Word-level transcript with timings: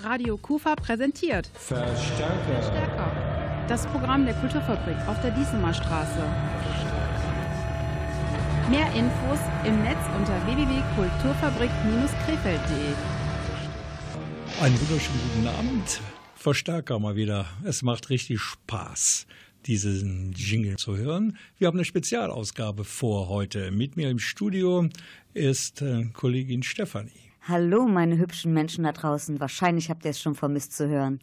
Radio 0.00 0.36
Kufa 0.36 0.76
präsentiert 0.76 1.50
Verstärker. 1.54 2.62
Stärker. 2.62 3.64
Das 3.68 3.84
Programm 3.88 4.24
der 4.24 4.34
Kulturfabrik 4.34 4.96
auf 5.08 5.20
der 5.20 5.32
Diesemer 5.32 5.74
Straße. 5.74 6.22
Mehr 8.70 8.86
Infos 8.94 9.40
im 9.64 9.82
Netz 9.82 9.98
unter 10.16 10.46
www.kulturfabrik-krefeld.de. 10.46 12.94
Einen 14.62 14.80
wunderschönen 14.80 15.18
guten 15.34 15.48
Abend. 15.48 16.00
Verstärker 16.36 17.00
mal 17.00 17.16
wieder. 17.16 17.46
Es 17.64 17.82
macht 17.82 18.10
richtig 18.10 18.38
Spaß, 18.40 19.26
diesen 19.66 20.32
Jingle 20.32 20.76
zu 20.76 20.96
hören. 20.96 21.36
Wir 21.58 21.66
haben 21.66 21.76
eine 21.76 21.84
Spezialausgabe 21.84 22.84
vor 22.84 23.28
heute. 23.28 23.72
Mit 23.72 23.96
mir 23.96 24.10
im 24.10 24.20
Studio 24.20 24.88
ist 25.34 25.82
äh, 25.82 26.04
Kollegin 26.12 26.62
Stefanie. 26.62 27.27
Hallo, 27.48 27.88
meine 27.88 28.18
hübschen 28.18 28.52
Menschen 28.52 28.84
da 28.84 28.92
draußen. 28.92 29.40
Wahrscheinlich 29.40 29.88
habt 29.88 30.04
ihr 30.04 30.10
es 30.10 30.20
schon 30.20 30.34
vermisst 30.34 30.76
zu 30.76 30.86
hören. 30.86 31.18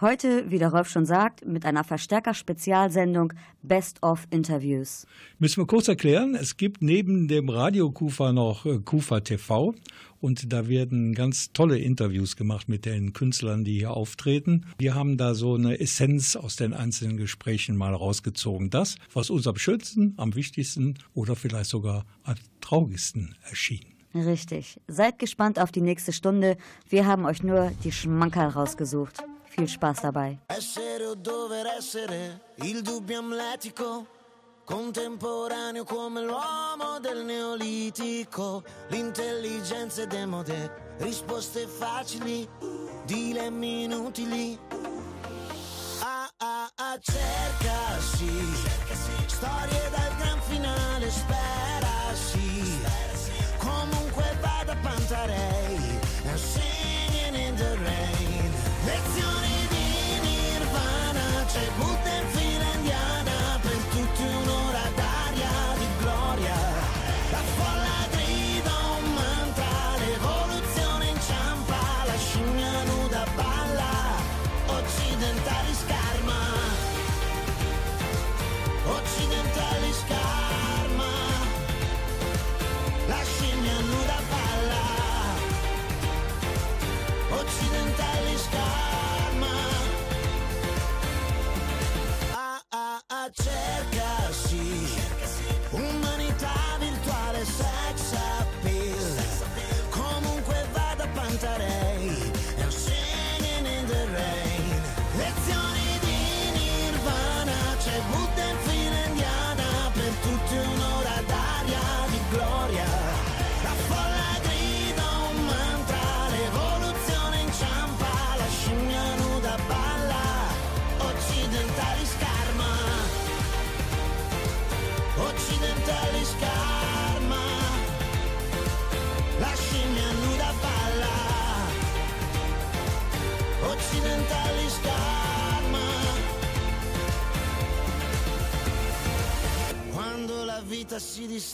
Heute, 0.00 0.50
wie 0.50 0.58
der 0.58 0.70
Rolf 0.70 0.88
schon 0.88 1.04
sagt, 1.04 1.44
mit 1.44 1.66
einer 1.66 1.84
Verstärker-Spezialsendung 1.84 3.34
Best 3.62 4.02
of 4.02 4.26
Interviews. 4.30 5.06
Müssen 5.38 5.60
wir 5.60 5.66
kurz 5.66 5.88
erklären, 5.88 6.34
es 6.34 6.56
gibt 6.56 6.80
neben 6.80 7.28
dem 7.28 7.50
Radio 7.50 7.90
Kufa 7.90 8.32
noch 8.32 8.64
äh, 8.64 8.78
Kufa 8.78 9.20
TV 9.20 9.74
und 10.18 10.50
da 10.50 10.66
werden 10.66 11.14
ganz 11.14 11.52
tolle 11.52 11.78
Interviews 11.78 12.36
gemacht 12.36 12.70
mit 12.70 12.86
den 12.86 13.12
Künstlern, 13.12 13.62
die 13.62 13.76
hier 13.76 13.90
auftreten. 13.90 14.64
Wir 14.78 14.94
haben 14.94 15.18
da 15.18 15.34
so 15.34 15.56
eine 15.56 15.78
Essenz 15.78 16.36
aus 16.36 16.56
den 16.56 16.72
einzelnen 16.72 17.18
Gesprächen 17.18 17.76
mal 17.76 17.94
rausgezogen. 17.94 18.70
Das, 18.70 18.96
was 19.12 19.28
uns 19.28 19.46
am 19.46 19.56
schönsten, 19.56 20.14
am 20.16 20.36
wichtigsten 20.36 20.94
oder 21.12 21.36
vielleicht 21.36 21.68
sogar 21.68 22.06
am 22.22 22.36
traurigsten 22.62 23.34
erschien. 23.42 23.95
Richtig. 24.24 24.80
Seid 24.88 25.18
gespannt 25.18 25.58
auf 25.58 25.70
die 25.70 25.82
nächste 25.82 26.12
Stunde. 26.12 26.56
Wir 26.88 27.06
haben 27.06 27.26
euch 27.26 27.42
nur 27.42 27.70
die 27.84 27.92
Schmankerl 27.92 28.48
rausgesucht. 28.48 29.22
Viel 29.44 29.68
Spaß 29.68 30.02
dabei. 30.02 30.38
Essere 30.48 31.10
o 31.10 31.14
dover 31.14 31.66
essere, 31.78 32.40
il 32.56 32.82
dubbio 32.82 33.18
amletico, 33.18 34.06
contemporaneo 34.64 35.84
come 35.84 36.20
l'uomo 36.22 36.98
del 37.00 37.24
neolitico, 37.24 38.62
l'intelligenza 38.88 40.02
è 40.02 40.06
demode, 40.06 40.70
risposte 40.98 41.66
facili, 41.66 42.46
dilemmi 43.06 43.84
inutili. 43.84 44.58
Ah 46.02 46.28
ah 46.36 46.70
ah, 46.74 46.98
cercasi, 47.00 48.28
storie 49.26 49.90
dal 49.90 50.16
gran 50.18 50.40
finale, 50.42 51.10
sperasi, 51.10 52.36
comunque 52.86 53.15
cantarei 55.06 55.78
I'm 56.24 56.36
singing 56.36 57.34
in 57.34 57.54
the 57.56 57.76
rain. 57.78 58.50
Lezioni 58.84 59.66
di 59.68 60.20
nirvana 60.22 61.44
C'è 61.46 61.70
butterfly. 61.78 62.55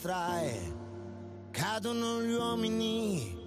Distrae, 0.03 0.59
cadono 1.53 2.21
gli 2.23 2.33
uomini 2.33 3.39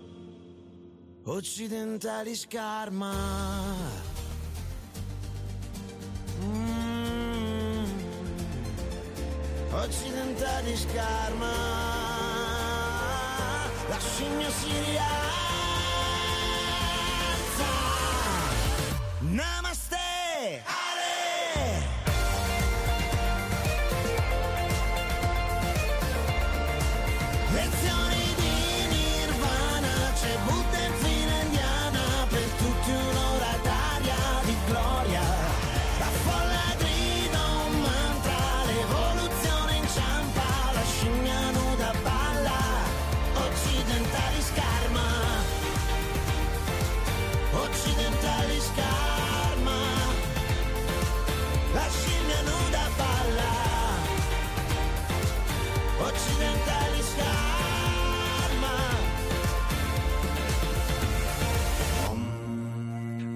occidentali 1.26 2.34
scarma. 2.34 3.12
Mm. 6.40 7.86
Occidentali 9.70 10.78
scarma. 10.78 11.52
La 13.90 14.00
scimmia 14.00 14.50
si. 14.50 15.45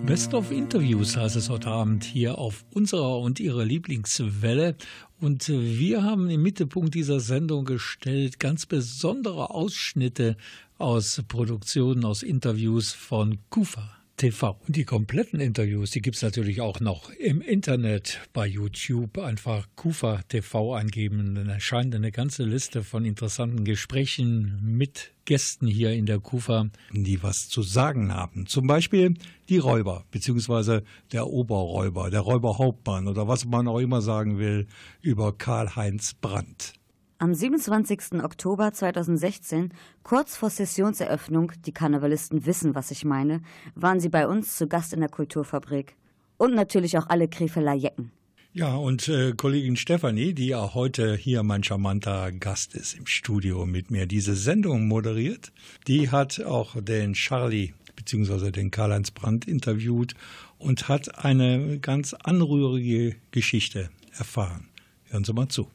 Best 0.09 0.33
of 0.33 0.49
Interviews 0.49 1.15
heißt 1.15 1.35
es 1.35 1.51
heute 1.51 1.69
Abend 1.69 2.03
hier 2.03 2.39
auf 2.39 2.65
unserer 2.73 3.19
und 3.19 3.39
ihrer 3.39 3.63
Lieblingswelle. 3.63 4.75
Und 5.21 5.47
wir 5.49 6.01
haben 6.01 6.31
im 6.31 6.41
Mittelpunkt 6.41 6.95
dieser 6.95 7.19
Sendung 7.19 7.63
gestellt 7.63 8.39
ganz 8.39 8.65
besondere 8.65 9.51
Ausschnitte 9.51 10.35
aus 10.79 11.21
Produktionen, 11.27 12.05
aus 12.05 12.23
Interviews 12.23 12.91
von 12.91 13.37
Kufa. 13.51 13.98
TV. 14.19 14.57
Und 14.67 14.75
die 14.75 14.83
kompletten 14.83 15.39
Interviews, 15.39 15.91
die 15.91 16.01
gibt 16.01 16.17
es 16.17 16.21
natürlich 16.21 16.59
auch 16.59 16.81
noch 16.81 17.09
im 17.09 17.41
Internet 17.41 18.19
bei 18.33 18.45
YouTube. 18.45 19.17
Einfach 19.17 19.67
Kufa 19.75 20.21
TV 20.27 20.75
eingeben. 20.75 21.35
Dann 21.35 21.47
erscheint 21.47 21.95
eine 21.95 22.11
ganze 22.11 22.43
Liste 22.43 22.83
von 22.83 23.05
interessanten 23.05 23.63
Gesprächen 23.63 24.59
mit 24.61 25.13
Gästen 25.23 25.67
hier 25.67 25.93
in 25.93 26.05
der 26.05 26.19
Kufa, 26.19 26.69
die 26.91 27.23
was 27.23 27.47
zu 27.47 27.61
sagen 27.61 28.13
haben. 28.13 28.45
Zum 28.45 28.67
Beispiel 28.67 29.13
die 29.47 29.57
Räuber, 29.57 30.03
beziehungsweise 30.11 30.83
der 31.13 31.27
Oberräuber, 31.27 32.09
der 32.09 32.21
Räuberhauptmann 32.21 33.07
oder 33.07 33.27
was 33.27 33.45
man 33.45 33.67
auch 33.67 33.79
immer 33.79 34.01
sagen 34.01 34.37
will 34.37 34.67
über 35.01 35.37
Karl-Heinz 35.37 36.15
Brandt. 36.15 36.78
Am 37.21 37.33
27. 37.33 38.23
Oktober 38.23 38.71
2016, 38.71 39.73
kurz 40.03 40.37
vor 40.37 40.49
Sessionseröffnung, 40.49 41.51
die 41.65 41.73
Karnevalisten 41.73 42.45
wissen, 42.45 42.75
was 42.75 42.91
ich 42.91 43.03
meine, 43.03 43.41
waren 43.75 43.99
sie 43.99 44.07
bei 44.07 44.25
uns 44.25 44.55
zu 44.55 44.67
Gast 44.67 44.93
in 44.93 45.01
der 45.01 45.09
Kulturfabrik. 45.09 45.97
Und 46.37 46.55
natürlich 46.55 46.97
auch 46.97 47.07
alle 47.09 47.27
Krefeler 47.27 47.73
Jecken. 47.73 48.13
Ja, 48.53 48.73
und 48.73 49.09
äh, 49.09 49.33
Kollegin 49.33 49.75
Stefanie, 49.75 50.33
die 50.33 50.47
ja 50.47 50.73
heute 50.73 51.13
hier 51.17 51.43
mein 51.43 51.61
charmanter 51.61 52.31
Gast 52.31 52.73
ist 52.73 52.93
im 52.93 53.05
Studio 53.05 53.65
mit 53.65 53.91
mir, 53.91 54.05
diese 54.05 54.35
Sendung 54.35 54.87
moderiert, 54.87 55.51
die 55.87 56.09
hat 56.09 56.39
auch 56.39 56.81
den 56.81 57.15
Charlie 57.15 57.73
beziehungsweise 57.97 58.53
den 58.53 58.71
Karl-Heinz 58.71 59.11
Brandt 59.11 59.45
interviewt 59.45 60.13
und 60.57 60.87
hat 60.87 61.25
eine 61.25 61.79
ganz 61.79 62.13
anrührige 62.13 63.17
Geschichte 63.31 63.89
erfahren. 64.17 64.69
Hören 65.09 65.25
Sie 65.25 65.33
mal 65.33 65.49
zu. 65.49 65.67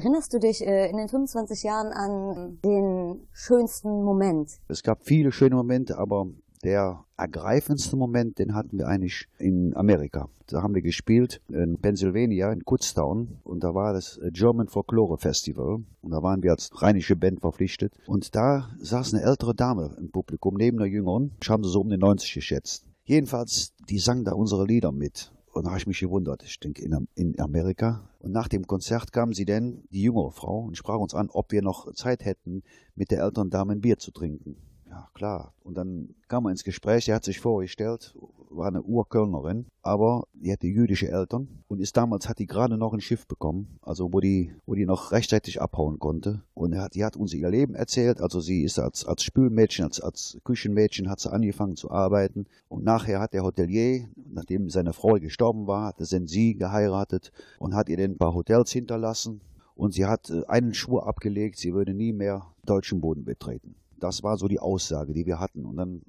Erinnerst 0.00 0.32
du 0.32 0.38
dich 0.38 0.66
äh, 0.66 0.88
in 0.88 0.96
den 0.96 1.08
25 1.08 1.62
Jahren 1.62 1.92
an 1.92 2.58
den 2.64 3.28
schönsten 3.32 4.02
Moment? 4.02 4.50
Es 4.66 4.82
gab 4.82 5.04
viele 5.04 5.30
schöne 5.30 5.56
Momente, 5.56 5.98
aber 5.98 6.26
der 6.64 7.04
ergreifendste 7.18 7.96
Moment, 7.96 8.38
den 8.38 8.54
hatten 8.54 8.78
wir 8.78 8.88
eigentlich 8.88 9.26
in 9.38 9.76
Amerika. 9.76 10.30
Da 10.46 10.62
haben 10.62 10.74
wir 10.74 10.80
gespielt 10.80 11.42
in 11.50 11.78
Pennsylvania, 11.82 12.50
in 12.50 12.64
Kutztown. 12.64 13.40
Und 13.44 13.62
da 13.62 13.74
war 13.74 13.92
das 13.92 14.18
German 14.32 14.68
Folklore 14.68 15.18
Festival. 15.18 15.84
Und 16.00 16.10
da 16.10 16.22
waren 16.22 16.42
wir 16.42 16.52
als 16.52 16.70
rheinische 16.80 17.14
Band 17.14 17.42
verpflichtet. 17.42 17.92
Und 18.06 18.34
da 18.34 18.70
saß 18.80 19.12
eine 19.12 19.22
ältere 19.22 19.54
Dame 19.54 19.96
im 19.98 20.10
Publikum 20.10 20.54
neben 20.54 20.78
einer 20.78 20.88
jüngeren. 20.88 21.32
Ich 21.42 21.50
habe 21.50 21.62
sie 21.62 21.70
so 21.70 21.82
um 21.82 21.90
die 21.90 21.98
90 21.98 22.32
geschätzt. 22.32 22.86
Jedenfalls, 23.04 23.74
die 23.90 23.98
sang 23.98 24.24
da 24.24 24.32
unsere 24.32 24.64
Lieder 24.64 24.92
mit. 24.92 25.30
Und 25.60 25.66
da 25.66 25.72
habe 25.72 25.78
ich 25.78 25.86
mich 25.86 26.00
gewundert. 26.00 26.42
Ich 26.42 26.58
denke, 26.58 26.82
in, 26.82 27.06
in 27.16 27.38
Amerika. 27.38 28.08
Und 28.20 28.32
nach 28.32 28.48
dem 28.48 28.66
Konzert 28.66 29.12
kam 29.12 29.34
sie 29.34 29.44
dann, 29.44 29.82
die 29.90 30.00
jüngere 30.00 30.32
Frau, 30.32 30.60
und 30.60 30.74
sprach 30.74 30.96
uns 30.96 31.14
an, 31.14 31.28
ob 31.28 31.52
wir 31.52 31.60
noch 31.60 31.92
Zeit 31.92 32.24
hätten, 32.24 32.62
mit 32.94 33.10
der 33.10 33.20
älteren 33.20 33.50
Dame 33.50 33.72
ein 33.74 33.82
Bier 33.82 33.98
zu 33.98 34.10
trinken. 34.10 34.56
Ja, 34.90 35.08
klar. 35.14 35.54
Und 35.62 35.76
dann 35.76 36.16
kam 36.26 36.46
er 36.46 36.50
ins 36.50 36.64
Gespräch, 36.64 37.08
er 37.08 37.14
hat 37.14 37.24
sich 37.24 37.38
vorgestellt, 37.38 38.12
war 38.50 38.66
eine 38.66 38.82
Urkölnerin, 38.82 39.66
aber 39.82 40.26
die 40.32 40.50
hatte 40.50 40.66
jüdische 40.66 41.08
Eltern 41.08 41.62
und 41.68 41.80
ist 41.80 41.96
damals, 41.96 42.28
hat 42.28 42.40
die 42.40 42.48
gerade 42.48 42.76
noch 42.76 42.92
ein 42.92 43.00
Schiff 43.00 43.28
bekommen, 43.28 43.78
also 43.82 44.12
wo 44.12 44.18
die, 44.18 44.52
wo 44.66 44.74
die 44.74 44.86
noch 44.86 45.12
rechtzeitig 45.12 45.62
abhauen 45.62 46.00
konnte. 46.00 46.42
Und 46.54 46.72
er 46.72 46.82
hat, 46.82 46.96
die 46.96 47.04
hat 47.04 47.16
uns 47.16 47.32
ihr 47.32 47.48
Leben 47.48 47.76
erzählt, 47.76 48.20
also 48.20 48.40
sie 48.40 48.64
ist 48.64 48.80
als, 48.80 49.04
als 49.04 49.22
Spülmädchen, 49.22 49.84
als, 49.84 50.00
als 50.00 50.38
Küchenmädchen 50.42 51.08
hat 51.08 51.20
sie 51.20 51.30
angefangen 51.30 51.76
zu 51.76 51.92
arbeiten 51.92 52.46
und 52.68 52.82
nachher 52.82 53.20
hat 53.20 53.32
der 53.32 53.44
Hotelier, 53.44 54.08
nachdem 54.16 54.70
seine 54.70 54.92
Frau 54.92 55.14
gestorben 55.20 55.68
war, 55.68 55.86
hat 55.86 55.98
sind 56.00 56.28
sie 56.28 56.56
geheiratet 56.56 57.30
und 57.60 57.76
hat 57.76 57.88
ihr 57.88 57.96
dann 57.96 58.12
ein 58.12 58.18
paar 58.18 58.34
Hotels 58.34 58.72
hinterlassen 58.72 59.40
und 59.76 59.94
sie 59.94 60.06
hat 60.06 60.30
äh, 60.30 60.44
einen 60.48 60.74
Schwur 60.74 61.06
abgelegt, 61.06 61.58
sie 61.58 61.74
würde 61.74 61.94
nie 61.94 62.12
mehr 62.12 62.46
deutschen 62.64 63.00
Boden 63.00 63.24
betreten. 63.24 63.76
Das 64.00 64.22
war 64.22 64.36
so 64.36 64.48
die 64.48 64.58
Aussage, 64.58 65.12
die 65.12 65.26
wir 65.26 65.38
hatten. 65.38 65.64
Und 65.64 65.76
dann 65.76 66.02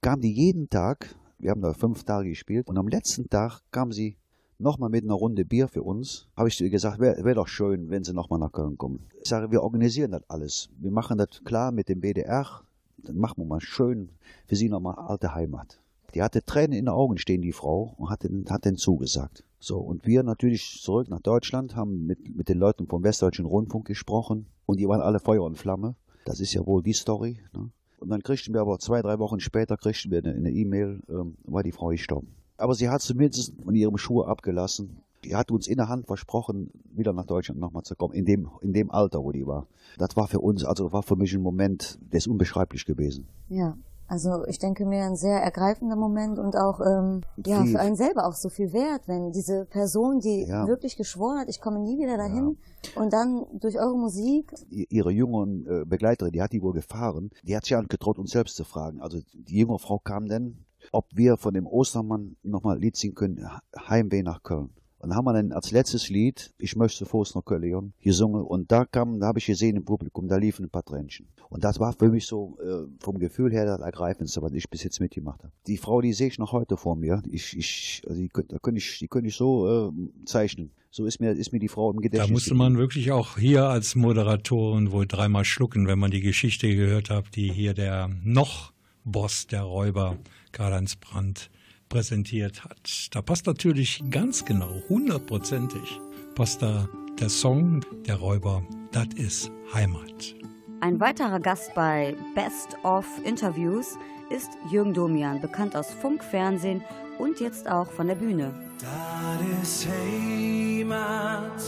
kam 0.00 0.20
die 0.20 0.32
jeden 0.32 0.70
Tag, 0.70 1.14
wir 1.38 1.50
haben 1.50 1.60
da 1.60 1.74
fünf 1.74 2.04
Tage 2.04 2.28
gespielt, 2.28 2.68
und 2.68 2.78
am 2.78 2.88
letzten 2.88 3.28
Tag 3.28 3.60
kam 3.70 3.92
sie 3.92 4.16
nochmal 4.58 4.90
mit 4.90 5.04
einer 5.04 5.14
Runde 5.14 5.44
Bier 5.44 5.68
für 5.68 5.82
uns. 5.82 6.28
Habe 6.36 6.48
ich 6.48 6.56
zu 6.56 6.64
ihr 6.64 6.70
gesagt, 6.70 7.00
wäre 7.00 7.24
wär 7.24 7.34
doch 7.34 7.48
schön, 7.48 7.90
wenn 7.90 8.04
sie 8.04 8.14
nochmal 8.14 8.38
nach 8.38 8.52
Köln 8.52 8.78
kommen. 8.78 9.08
Ich 9.20 9.28
sage, 9.28 9.50
wir 9.50 9.62
organisieren 9.62 10.12
das 10.12 10.22
alles. 10.28 10.70
Wir 10.78 10.92
machen 10.92 11.18
das 11.18 11.42
klar 11.44 11.72
mit 11.72 11.88
dem 11.88 12.00
BDR. 12.00 12.62
Dann 12.98 13.18
machen 13.18 13.38
wir 13.38 13.46
mal 13.46 13.60
schön 13.60 14.10
für 14.46 14.56
sie 14.56 14.68
nochmal 14.68 14.94
alte 14.94 15.34
Heimat. 15.34 15.80
Die 16.14 16.22
hatte 16.22 16.44
Tränen 16.44 16.72
in 16.72 16.84
den 16.84 16.94
Augen 16.94 17.18
stehen, 17.18 17.42
die 17.42 17.52
Frau, 17.52 17.94
und 17.96 18.10
hat 18.10 18.22
den, 18.22 18.44
hat 18.48 18.64
den 18.64 18.76
zugesagt. 18.76 19.44
So, 19.58 19.78
und 19.78 20.06
wir 20.06 20.22
natürlich 20.22 20.80
zurück 20.82 21.08
nach 21.08 21.20
Deutschland, 21.20 21.74
haben 21.74 22.06
mit, 22.06 22.36
mit 22.36 22.48
den 22.48 22.58
Leuten 22.58 22.86
vom 22.86 23.02
Westdeutschen 23.02 23.46
Rundfunk 23.46 23.86
gesprochen 23.86 24.46
und 24.66 24.78
die 24.78 24.88
waren 24.88 25.00
alle 25.00 25.20
Feuer 25.20 25.42
und 25.42 25.56
Flamme. 25.56 25.96
Das 26.24 26.40
ist 26.40 26.52
ja 26.54 26.64
wohl 26.66 26.82
die 26.82 26.92
Story. 26.92 27.38
Ne? 27.52 27.70
Und 27.98 28.08
dann 28.08 28.22
kriegten 28.22 28.52
wir 28.54 28.60
aber 28.60 28.78
zwei, 28.78 29.00
drei 29.00 29.18
Wochen 29.18 29.40
später 29.40 29.76
kriegten 29.76 30.10
wir 30.10 30.24
eine 30.24 30.50
E-Mail, 30.50 31.00
ähm, 31.08 31.36
war 31.44 31.62
die 31.62 31.72
Frau 31.72 31.88
gestorben. 31.88 32.28
Aber 32.56 32.74
sie 32.74 32.88
hat 32.88 33.02
zumindest 33.02 33.54
von 33.62 33.74
ihrem 33.74 33.96
Schuh 33.96 34.22
abgelassen. 34.22 34.98
Die 35.24 35.36
hat 35.36 35.52
uns 35.52 35.68
in 35.68 35.76
der 35.76 35.88
Hand 35.88 36.06
versprochen, 36.06 36.70
wieder 36.92 37.12
nach 37.12 37.26
Deutschland 37.26 37.60
nochmal 37.60 37.84
zu 37.84 37.94
kommen, 37.94 38.14
in 38.14 38.24
dem, 38.24 38.48
in 38.60 38.72
dem 38.72 38.90
Alter, 38.90 39.22
wo 39.22 39.30
die 39.30 39.46
war. 39.46 39.68
Das 39.98 40.16
war 40.16 40.26
für 40.26 40.40
uns, 40.40 40.64
also 40.64 40.92
war 40.92 41.04
für 41.04 41.14
mich 41.14 41.32
ein 41.32 41.42
Moment, 41.42 41.98
der 42.12 42.18
ist 42.18 42.26
unbeschreiblich 42.26 42.84
gewesen. 42.84 43.28
Ja, 43.48 43.76
also 44.06 44.44
ich 44.46 44.58
denke 44.58 44.84
mir 44.84 45.04
ein 45.04 45.16
sehr 45.16 45.40
ergreifender 45.40 45.96
Moment 45.96 46.38
und 46.38 46.56
auch 46.56 46.80
ähm, 46.80 47.22
ja 47.44 47.64
für 47.64 47.80
einen 47.80 47.96
selber 47.96 48.26
auch 48.26 48.34
so 48.34 48.48
viel 48.48 48.72
wert, 48.72 49.08
wenn 49.08 49.32
diese 49.32 49.64
Person, 49.64 50.20
die 50.20 50.46
ja. 50.46 50.66
wirklich 50.66 50.96
geschworen 50.96 51.38
hat, 51.40 51.48
ich 51.48 51.60
komme 51.60 51.80
nie 51.80 51.98
wieder 51.98 52.16
dahin 52.16 52.58
ja. 52.94 53.02
und 53.02 53.12
dann 53.12 53.46
durch 53.52 53.78
eure 53.78 53.96
Musik. 53.96 54.52
Ihre 54.68 55.10
jüngeren 55.10 55.66
äh, 55.66 55.84
Begleiterin, 55.86 56.32
die 56.32 56.42
hat 56.42 56.52
die 56.52 56.62
wohl 56.62 56.74
gefahren, 56.74 57.30
die 57.42 57.56
hat 57.56 57.64
sich 57.64 57.76
auch 57.76 57.86
getraut, 57.88 58.18
uns 58.18 58.32
selbst 58.32 58.56
zu 58.56 58.64
fragen. 58.64 59.00
Also 59.00 59.20
die 59.32 59.58
junge 59.58 59.78
Frau 59.78 59.98
kam 59.98 60.26
dann, 60.26 60.64
ob 60.90 61.06
wir 61.14 61.36
von 61.36 61.54
dem 61.54 61.66
Ostermann 61.66 62.36
nochmal 62.42 62.78
Lied 62.78 62.96
singen 62.96 63.14
können, 63.14 63.48
Heimweh 63.88 64.22
nach 64.22 64.42
Köln. 64.42 64.70
Und 65.02 65.08
dann 65.08 65.16
haben 65.16 65.24
wir 65.24 65.32
dann 65.32 65.50
als 65.50 65.72
letztes 65.72 66.08
Lied, 66.10 66.52
ich 66.58 66.76
möchte 66.76 67.04
Fuß 67.04 67.34
nach 67.34 67.44
Köln, 67.44 67.92
gesungen. 68.00 68.44
Und 68.44 68.70
da 68.70 68.84
kam, 68.84 69.18
da 69.18 69.26
habe 69.26 69.40
ich 69.40 69.46
gesehen 69.46 69.76
im 69.76 69.84
Publikum, 69.84 70.28
da 70.28 70.36
liefen 70.36 70.66
ein 70.66 70.70
paar 70.70 70.84
Tränchen. 70.84 71.26
Und 71.48 71.64
das 71.64 71.80
war 71.80 71.92
für 71.92 72.08
mich 72.08 72.24
so 72.26 72.56
äh, 72.62 72.86
vom 73.00 73.18
Gefühl 73.18 73.50
her 73.50 73.66
das 73.66 73.80
Ergreifendste, 73.80 74.40
was 74.42 74.52
ich 74.52 74.70
bis 74.70 74.84
jetzt 74.84 75.00
mitgemacht 75.00 75.42
habe. 75.42 75.52
Die 75.66 75.76
Frau, 75.76 76.00
die 76.00 76.12
sehe 76.12 76.28
ich 76.28 76.38
noch 76.38 76.52
heute 76.52 76.76
vor 76.76 76.94
mir. 76.94 77.20
Ich, 77.28 77.56
ich, 77.58 78.02
also 78.06 78.20
die, 78.20 78.28
da 78.28 78.58
könnte 78.60 78.78
ich, 78.78 79.00
die 79.00 79.08
könnte 79.08 79.28
ich 79.28 79.34
so 79.34 79.88
äh, 79.88 79.92
zeichnen. 80.24 80.70
So 80.92 81.04
ist 81.04 81.20
mir, 81.20 81.32
ist 81.32 81.52
mir 81.52 81.58
die 81.58 81.68
Frau 81.68 81.90
im 81.90 82.00
Gedächtnis. 82.00 82.28
Da 82.28 82.32
musste 82.32 82.54
man 82.54 82.78
wirklich 82.78 83.10
auch 83.10 83.38
hier 83.38 83.64
als 83.64 83.96
Moderatorin 83.96 84.92
wohl 84.92 85.08
dreimal 85.08 85.44
schlucken, 85.44 85.88
wenn 85.88 85.98
man 85.98 86.12
die 86.12 86.20
Geschichte 86.20 86.72
gehört 86.76 87.10
hat, 87.10 87.34
die 87.34 87.50
hier 87.50 87.74
der 87.74 88.08
noch 88.22 88.72
Boss 89.02 89.48
der 89.48 89.62
Räuber, 89.62 90.16
Karl-Heinz 90.52 90.94
Brandt, 90.94 91.50
präsentiert 91.92 92.64
hat. 92.64 93.08
Da 93.10 93.20
passt 93.20 93.46
natürlich 93.46 94.02
ganz 94.10 94.46
genau, 94.46 94.82
hundertprozentig, 94.88 96.00
passt 96.34 96.62
da 96.62 96.88
der 97.20 97.28
Song 97.28 97.84
der 98.06 98.16
Räuber, 98.16 98.62
das 98.92 99.08
ist 99.16 99.50
Heimat. 99.74 100.34
Ein 100.80 101.00
weiterer 101.00 101.38
Gast 101.38 101.74
bei 101.74 102.16
Best 102.34 102.78
of 102.82 103.04
Interviews 103.24 103.98
ist 104.30 104.48
Jürgen 104.70 104.94
Domian, 104.94 105.42
bekannt 105.42 105.76
aus 105.76 105.92
Funk, 105.92 106.24
Fernsehen 106.24 106.82
und 107.18 107.40
jetzt 107.40 107.68
auch 107.68 107.92
von 107.92 108.06
der 108.06 108.14
Bühne. 108.14 108.54
Das 108.80 109.62
ist 109.62 109.86
Heimat, 109.86 111.62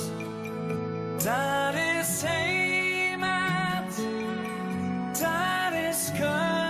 das 1.19 1.75
ist 2.00 2.27
Heimat, 2.27 3.93
das 5.12 6.09
ist 6.09 6.17
Köln. 6.17 6.65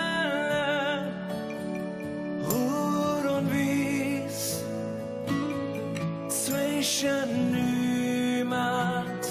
Zwischen 6.85 7.51
niemand, 7.51 9.25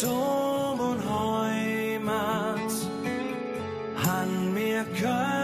Dom 0.00 0.78
und 0.78 1.02
Heimat, 1.10 2.72
han 3.96 4.54
mir 4.54 4.84
Kölsche, 5.00 5.37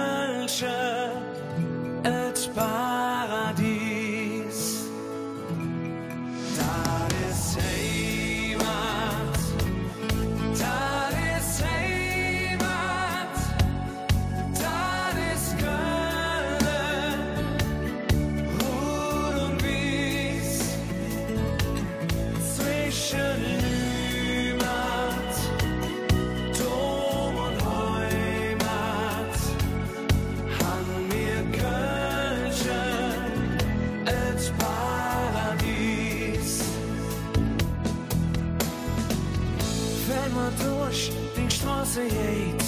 Man 40.45 40.53
durch 40.59 41.11
die 41.35 41.51
Straße 41.51 42.03
geht 42.03 42.65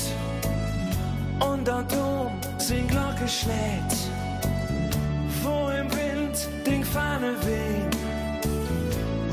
und 1.46 1.66
der 1.66 1.82
Dom 1.82 2.32
sin 2.56 2.86
Glocke 2.88 3.28
schlägt, 3.28 3.96
wo 5.42 5.68
im 5.68 5.90
Wind 5.90 6.48
den 6.66 6.82
Fahne 6.82 7.34
weht, 7.44 7.96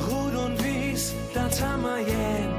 Rot 0.10 0.36
und 0.36 0.62
Wies, 0.62 1.14
das 1.34 1.62
Hammer 1.62 2.00
jähn, 2.00 2.54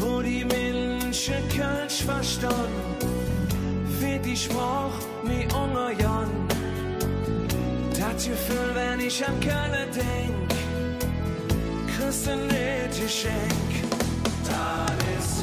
wo 0.00 0.20
die 0.20 0.44
Menschen 0.44 1.48
Kölsch 1.56 2.02
verstanden, 2.02 2.96
wird 4.00 4.24
die 4.24 4.36
Spruch 4.36 4.98
mi 5.22 5.46
unger 5.54 5.92
Jan. 6.00 6.30
Das 7.90 8.24
Gefühl, 8.26 8.70
wenn 8.74 8.98
ich 8.98 9.24
an 9.24 9.38
Köln 9.38 9.88
denk, 9.94 10.50
kriegst 11.96 12.26
du 12.26 12.34
nicht 12.34 13.00
Geschenk. 13.00 13.83
Das 15.34 15.42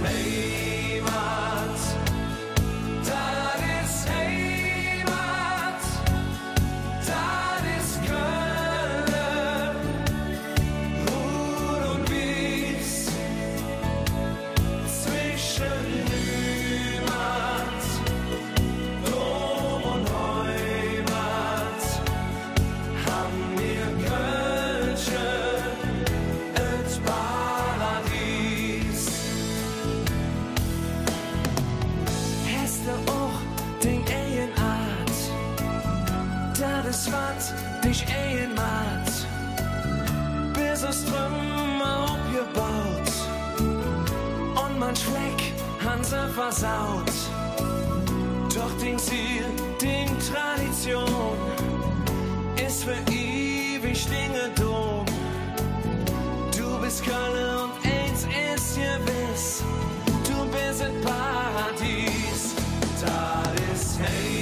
versaut. 46.31 47.11
Doch 48.55 48.71
den 48.81 48.97
Ziel, 48.97 49.45
den 49.81 50.07
Tradition 50.19 51.38
ist 52.55 52.83
für 52.83 52.97
ewig 53.11 54.05
Dinge 54.05 54.50
dumm. 54.55 55.05
Du 56.57 56.79
bist 56.81 57.03
Köln 57.03 57.55
und 57.63 57.73
eins 57.85 58.25
ist 58.55 58.75
gewiss, 58.75 59.63
du 60.27 60.45
bist 60.45 60.81
in 60.81 61.01
Paradies. 61.01 62.55
Da 63.01 63.43
ist 63.73 64.00
Heimat, 64.00 64.40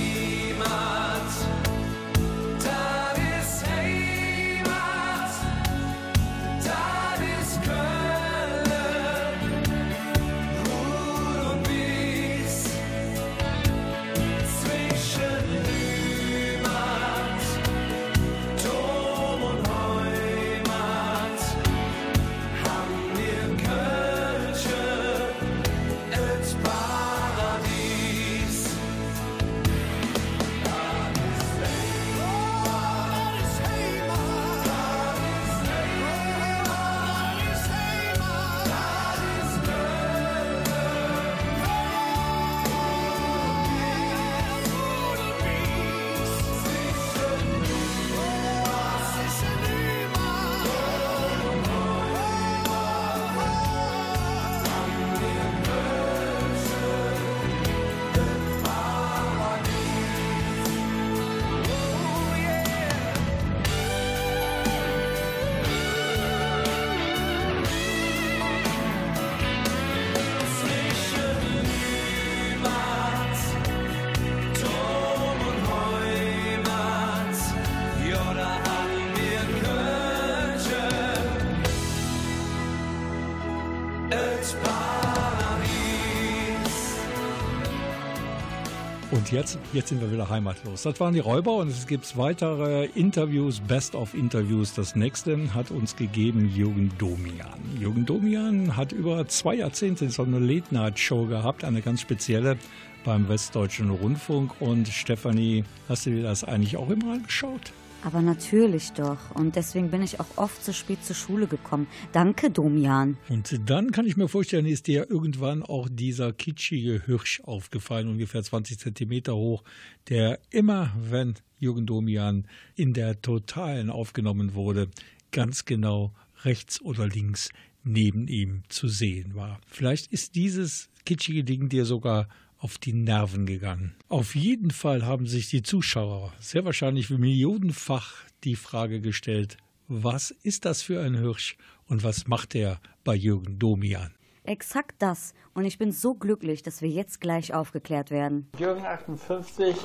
Jetzt, 89.32 89.60
jetzt 89.74 89.90
sind 89.90 90.02
wir 90.02 90.12
wieder 90.12 90.28
heimatlos. 90.28 90.82
Das 90.82 91.00
waren 91.00 91.14
die 91.14 91.20
Räuber 91.20 91.58
und 91.58 91.68
es 91.68 91.86
gibt 91.86 92.18
weitere 92.18 92.86
Interviews, 92.96 93.60
Best 93.60 93.94
of 93.94 94.16
Interviews. 94.16 94.74
Das 94.74 94.96
nächste 94.96 95.54
hat 95.54 95.70
uns 95.70 95.96
gegeben 95.96 96.52
Jürgen 96.56 96.92
Domian. 96.98 97.60
Jürgen 97.80 98.08
Domian 98.08 98.76
hat 98.76 98.92
über 98.92 99.28
zwei 99.28 99.56
Jahrzehnte 99.56 100.10
so 100.10 100.24
eine 100.24 100.40
Late-Night-Show 100.40 101.26
gehabt, 101.26 101.64
eine 101.64 101.84
ganz 101.84 102.02
spezielle 102.02 102.58
beim 103.06 103.30
Westdeutschen 103.30 103.92
Rundfunk. 103.92 104.60
Und 104.60 104.88
Stefanie, 104.88 105.64
hast 105.88 106.08
du 106.08 106.10
dir 106.10 106.24
das 106.24 106.44
eigentlich 106.44 106.78
auch 106.78 106.90
immer 106.90 107.14
angeschaut? 107.14 107.72
Aber 108.04 108.22
natürlich 108.22 108.92
doch. 108.94 109.36
Und 109.36 109.56
deswegen 109.56 109.92
bin 109.92 110.02
ich 110.02 110.20
auch 110.20 110.38
oft 110.38 110.64
zu 110.64 110.74
spät 110.74 111.04
zur 111.04 111.16
Schule 111.16 111.48
gekommen. 111.48 111.88
Danke, 112.12 112.50
Domian. 112.50 113.18
Und 113.28 113.70
dann 113.70 113.92
kann 113.92 114.06
ich 114.06 114.16
mir 114.16 114.28
vorstellen, 114.28 114.66
ist 114.66 114.88
dir 114.88 115.10
irgendwann 115.10 115.64
auch 115.64 115.90
dieser 115.92 116.32
kitschige 116.32 117.02
Hirsch 117.06 117.42
aufgefallen, 117.42 118.08
ungefähr 118.08 118.42
20 118.42 118.80
Zentimeter 118.80 119.36
hoch, 119.36 119.64
der 120.08 120.40
immer, 120.50 120.94
wenn 120.98 121.36
Jürgen 121.60 121.86
Domian 121.86 122.48
in 122.76 122.94
der 122.94 123.22
Totalen 123.22 123.90
aufgenommen 123.90 124.54
wurde, 124.54 124.90
ganz 125.32 125.66
genau 125.66 126.14
rechts 126.44 126.82
oder 126.82 127.08
links 127.08 127.50
neben 127.84 128.28
ihm 128.28 128.64
zu 128.70 128.88
sehen 128.88 129.36
war. 129.36 129.60
Vielleicht 129.68 130.12
ist 130.12 130.36
dieses 130.36 130.90
kitschige 131.06 131.44
Ding 131.44 131.70
dir 131.70 131.86
sogar 131.86 132.28
auf 132.60 132.78
die 132.78 132.94
Nerven 132.94 133.46
gegangen. 133.46 133.96
Auf 134.10 134.36
jeden 134.36 134.72
Fall 134.72 135.06
haben 135.06 135.26
sich 135.26 135.50
die 135.50 135.64
Zuschauer 135.64 136.34
sehr 136.40 136.66
wahrscheinlich 136.66 137.10
millionenfach 137.10 138.14
die 138.44 138.56
Frage 138.56 139.02
gestellt, 139.02 139.58
was 139.88 140.32
ist 140.44 140.66
das 140.66 140.82
für 140.82 141.02
ein 141.02 141.16
Hirsch 141.16 141.58
und 141.88 142.04
was 142.04 142.28
macht 142.28 142.54
er 142.54 142.80
bei 143.04 143.16
Jürgen 143.16 143.58
Domian? 143.58 144.14
Exakt 144.44 144.96
das. 145.00 145.34
Und 145.54 145.66
ich 145.66 145.78
bin 145.78 145.92
so 145.92 146.16
glücklich, 146.16 146.64
dass 146.64 146.82
wir 146.82 146.90
jetzt 146.90 147.22
gleich 147.22 147.54
aufgeklärt 147.54 148.12
werden. 148.12 148.48
Jürgen 148.58 148.86
58 148.86 149.76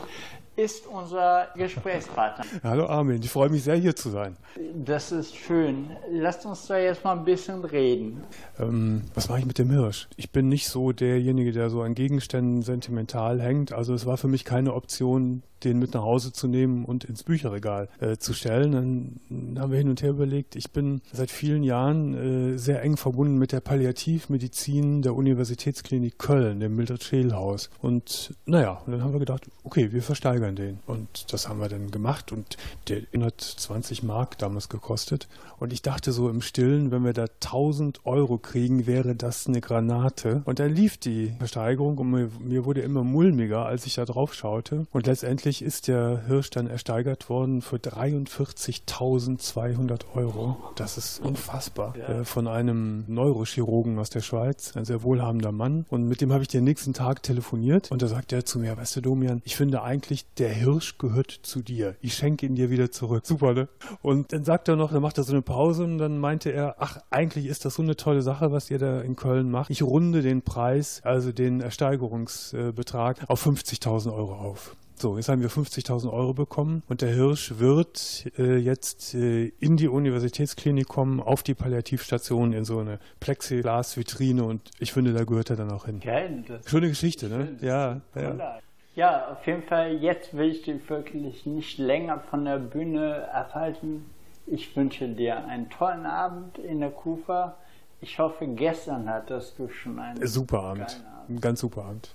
ist 0.57 0.87
unser 0.87 1.49
Gesprächspartner. 1.57 2.45
Hallo 2.63 2.87
Armin, 2.87 3.21
ich 3.23 3.31
freue 3.31 3.49
mich 3.49 3.65
sehr 3.65 3.77
hier 3.77 3.97
zu 3.97 4.11
sein. 4.11 4.37
Das 4.75 5.11
ist 5.13 5.35
schön. 5.35 5.91
Lasst 6.11 6.47
uns 6.47 6.67
da 6.67 6.79
jetzt 6.79 7.05
mal 7.05 7.17
ein 7.17 7.25
bisschen 7.25 7.65
reden. 7.65 8.23
Ähm, 8.59 9.03
was 9.15 9.29
mache 9.29 9.41
ich 9.41 9.47
mit 9.47 9.59
dem 9.59 9.71
Hirsch? 9.71 10.09
Ich 10.17 10.31
bin 10.31 10.49
nicht 10.49 10.69
so 10.69 10.93
derjenige, 10.93 11.53
der 11.53 11.71
so 11.71 11.83
an 11.83 11.95
Gegenständen 11.95 12.63
sentimental 12.63 13.41
hängt. 13.41 13.73
Also 13.73 13.95
es 13.95 14.07
war 14.07 14.17
für 14.17 14.29
mich 14.29 14.45
keine 14.45 14.75
Option, 14.75 15.43
den 15.65 15.79
mit 15.79 15.95
nach 15.95 16.03
Hause 16.03 16.33
zu 16.33 16.49
nehmen 16.49 16.85
und 16.85 17.05
ins 17.05 17.23
Bücherregal 17.23 17.89
äh, 18.01 18.17
zu 18.17 18.33
stellen. 18.33 18.73
Dann 18.73 19.61
haben 19.61 19.73
wir 19.73 19.79
hin 19.79 19.89
und 19.89 20.03
her 20.03 20.11
überlegt. 20.11 20.57
Ich 20.57 20.71
bin 20.71 21.01
seit 21.13 21.31
vielen 21.31 21.63
Jahren 21.63 22.55
äh, 22.55 22.59
sehr 22.59 22.83
eng 22.83 22.97
verbunden 22.97 23.39
mit 23.39 23.53
der 23.53 23.61
Palliativmedizin 23.61 25.03
der 25.03 25.15
Universitätsklinik 25.15 26.19
Köln, 26.19 26.61
dem 26.61 26.77
Mildred 26.77 27.03
Scheel 27.03 27.35
Haus. 27.35 27.71
Und 27.81 28.35
naja, 28.47 28.83
und 28.87 28.93
dann 28.93 29.03
haben 29.03 29.13
wir 29.13 29.21
gedacht, 29.21 29.47
okay, 29.63 29.93
wir 29.93 30.03
versteigern 30.03 30.57
den. 30.57 30.79
Und 30.87 31.33
das 31.33 31.49
haben 31.49 31.61
wir 31.61 31.69
dann 31.69 31.91
gemacht 31.91 32.33
und 32.33 32.57
der 32.89 33.03
hat 33.25 33.35
120 33.55 34.03
Mark 34.03 34.39
damals 34.39 34.69
gekostet. 34.69 35.29
Und 35.59 35.73
ich 35.73 35.83
dachte 35.83 36.13
so 36.13 36.29
im 36.29 36.43
Stillen, 36.43 36.91
wenn 36.91 37.05
wir 37.05 37.13
da 37.13 37.25
1000 37.25 38.05
Euro 38.05 38.39
kriegen, 38.39 38.87
wäre 38.87 39.15
das 39.15 39.47
eine 39.47 39.61
Granate. 39.61 40.43
Und 40.45 40.59
dann 40.59 40.75
lief 40.75 40.97
die 40.99 41.35
Versteigerung 41.39 41.99
und 41.99 42.11
mir, 42.11 42.31
mir 42.41 42.65
wurde 42.65 42.81
immer 42.81 43.05
mulmiger, 43.05 43.65
als 43.67 43.87
ich 43.87 43.95
da 43.95 44.05
drauf 44.05 44.35
schaute. 44.35 44.87
Und 44.93 45.07
letztendlich 45.07 45.54
ist 45.63 45.89
der 45.89 46.23
Hirsch 46.27 46.51
dann 46.51 46.67
ersteigert 46.67 47.29
worden 47.29 47.63
für 47.63 47.77
43.200 47.77 50.01
Euro. 50.15 50.57
Das 50.77 50.99
ist 50.99 51.21
unfassbar. 51.21 51.97
Äh, 51.97 52.25
von 52.25 52.49
einem 52.49 53.05
Neurochirurgen 53.07 53.99
aus 53.99 54.11
der 54.11 54.21
Schweiz, 54.21 54.77
ein 54.77 54.85
sehr 54.85 55.03
wohlhabender 55.03 55.53
Mann. 55.53 55.87
Und 55.89 56.09
mit 56.09 56.21
dem 56.21 56.33
habe 56.33 56.43
ich 56.43 56.49
den 56.49 56.65
nächsten 56.65 56.95
Tag 56.95 57.23
telefoniert. 57.23 57.91
Und 57.91 58.03
da 58.03 58.09
sagte 58.09 58.37
er 58.37 58.45
zu 58.45 58.59
mir, 58.59 58.77
weißt 58.77 58.97
du, 58.97 59.01
Domian, 59.01 59.41
ich 59.45 59.57
finde 59.57 59.83
eigentlich, 59.83 60.27
der 60.35 60.51
Hirsch 60.51 60.99
gehört 60.99 61.31
zu 61.31 61.63
dir. 61.63 61.97
Ich 62.01 62.15
schenke 62.15 62.47
ihn 62.47 62.55
dir 62.55 62.71
wieder 62.71 62.91
zurück. 62.91 63.27
Super, 63.27 63.55
ne? 63.55 63.69
Und 64.03 64.33
dann 64.33 64.45
sagt 64.45 64.69
er 64.69 64.77
noch, 64.77 64.93
dann 64.93 65.03
macht 65.03 65.19
er 65.19 65.25
so 65.25 65.33
eine 65.33 65.43
Pause 65.43 65.85
und 65.85 65.99
dann 65.99 66.19
meinte 66.19 66.51
er, 66.51 66.77
ach, 66.79 66.99
eigentlich 67.11 67.47
ist 67.47 67.65
das 67.65 67.75
so 67.75 67.83
eine 67.83 67.97
tolle 67.97 68.23
Sache, 68.23 68.53
was 68.53 68.71
ihr 68.71 68.79
da 68.79 69.01
in 69.01 69.17
Köln 69.17 69.51
macht. 69.51 69.71
Ich 69.71 69.83
runde 69.83 70.23
den 70.23 70.43
Preis, 70.43 71.01
also 71.05 71.33
den 71.33 71.61
Ersteigerungsbetrag, 71.61 73.25
auf 73.29 73.47
50.000 73.47 74.15
Euro 74.15 74.35
auf. 74.35 74.77
So, 75.05 75.19
jetzt 75.19 75.29
haben 75.29 75.43
wir 75.43 75.51
50.000 75.51 76.11
Euro 76.11 76.33
bekommen 76.33 76.83
und 76.89 77.03
der 77.03 77.11
Hirsch 77.11 77.59
wird 77.59 78.25
äh, 78.39 78.57
jetzt 78.57 79.13
äh, 79.15 79.49
in 79.61 79.77
die 79.77 79.87
Universitätsklinik 79.87 80.89
kommen, 80.89 81.21
auf 81.21 81.43
die 81.43 81.53
Palliativstation 81.53 82.55
in 82.55 82.65
so 82.65 82.79
eine 82.79 82.99
Plexiglas-Vitrine 83.21 84.43
und 84.43 84.63
ich 84.79 84.95
finde, 84.95 85.13
da 85.13 85.25
gehört 85.25 85.51
er 85.51 85.57
dann 85.57 85.71
auch 85.71 85.85
hin. 85.85 86.01
Das 86.49 86.71
Schöne 86.71 86.89
Geschichte, 86.89 87.29
ne? 87.29 87.55
Ja, 87.61 88.01
ja. 88.15 88.61
Ja, 88.97 89.29
auf 89.33 89.47
jeden 89.47 89.65
Fall, 89.65 89.93
jetzt 89.97 90.35
will 90.35 90.53
ich 90.53 90.63
dich 90.63 90.89
wirklich 90.89 91.45
nicht 91.45 91.77
länger 91.77 92.21
von 92.31 92.47
der 92.47 92.59
Bühne 92.59 93.29
abhalten. 93.31 94.07
Ich 94.47 94.75
wünsche 94.75 95.07
dir 95.07 95.45
einen 95.45 95.69
tollen 95.69 96.07
Abend 96.07 96.57
in 96.57 96.81
der 96.81 96.93
Kufa. 96.93 97.57
Ich 98.01 98.19
hoffe, 98.19 98.47
gestern 98.47 99.07
hattest 99.11 99.59
du 99.59 99.69
schon 99.69 99.99
einen 99.99 100.27
Super 100.27 100.63
Abend. 100.63 100.81
Abend. 100.81 101.29
Ein 101.29 101.41
ganz 101.43 101.61
super 101.61 101.85
Abend. 101.85 102.15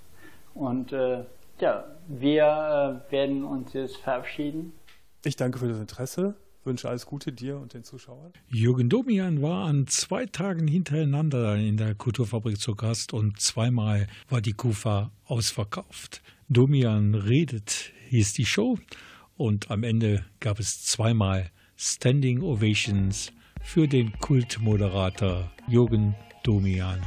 Und 0.55 0.91
äh, 0.91 1.25
ja, 1.62 1.86
wir 2.08 3.01
äh, 3.08 3.12
werden 3.12 3.44
uns 3.44 3.74
jetzt 3.74 3.98
verabschieden. 3.98 4.74
Ich 5.24 5.36
danke 5.36 5.60
für 5.60 5.68
das 5.68 5.80
Interesse, 5.80 6.36
wünsche 6.63 6.88
alles 6.88 7.06
Gute 7.06 7.32
dir 7.32 7.58
und 7.58 7.74
den 7.74 7.84
Zuschauern. 7.84 8.32
Jürgen 8.48 8.89
Domian 8.89 9.42
war 9.42 9.66
an 9.66 9.88
zwei 9.88 10.25
Tagen 10.25 10.68
hintereinander 10.68 11.56
in 11.56 11.78
der 11.78 11.96
Kulturfabrik 11.96 12.60
zu 12.60 12.75
Gast 12.75 13.13
und 13.13 13.39
zweimal 13.39 14.08
war 14.30 14.42
die 14.42 14.54
Kufa 14.54 15.12
ausverkauft. 15.25 16.22
Domian 16.48 17.16
redet 17.16 17.92
hieß 18.10 18.34
die 18.34 18.46
Show 18.46 18.80
Und 19.38 19.72
am 19.72 19.84
Ende 19.84 20.25
gab 20.39 20.60
es 20.60 20.84
zweimal 20.84 21.50
Standing 21.78 22.42
Ovations 22.42 23.32
für 23.62 23.88
den 23.88 24.12
Kultmoderator 24.20 25.50
Jürgen 25.68 26.16
Domian 26.44 27.00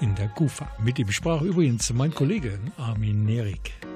in 0.00 0.14
der 0.16 0.28
Kufa. 0.28 0.68
Mit 0.82 0.98
ihm 0.98 1.12
sprach 1.12 1.42
übrigens 1.42 1.92
mein 1.92 2.12
Kollege 2.12 2.58
Armin 2.76 3.24
Nerik. 3.24 3.85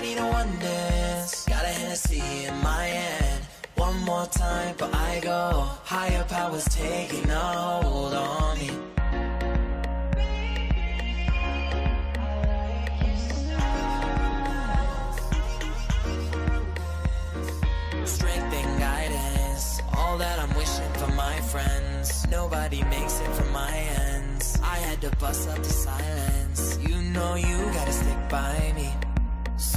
I 0.00 0.02
need 0.02 0.16
a 0.16 0.26
one 0.28 0.58
dance. 0.60 1.44
Got 1.44 1.62
a 1.62 1.68
Hennessy 1.68 2.46
in 2.46 2.54
my 2.62 2.86
hand. 2.86 3.44
One 3.74 3.98
more 4.00 4.24
time, 4.24 4.74
but 4.78 4.94
I 4.94 5.20
go. 5.20 5.68
Higher 5.84 6.24
powers 6.24 6.64
taking 6.64 7.28
a 7.28 7.38
hold 7.38 8.14
on 8.14 8.58
me. 8.58 8.70
Strength 18.06 18.54
and 18.54 18.80
guidance, 18.80 19.82
all 19.98 20.16
that 20.16 20.38
I'm 20.38 20.54
wishing 20.56 20.92
for 20.94 21.12
my 21.12 21.36
friends. 21.52 22.26
Nobody 22.30 22.82
makes 22.84 23.20
it 23.20 23.28
from 23.32 23.52
my 23.52 23.76
ends. 24.06 24.58
I 24.62 24.76
had 24.76 25.02
to 25.02 25.10
bust 25.16 25.46
up 25.50 25.58
the 25.58 25.64
silence. 25.68 26.78
You 26.80 27.02
know 27.12 27.34
you 27.34 27.58
gotta 27.74 27.92
stick 27.92 28.28
by 28.30 28.72
me. 28.74 28.99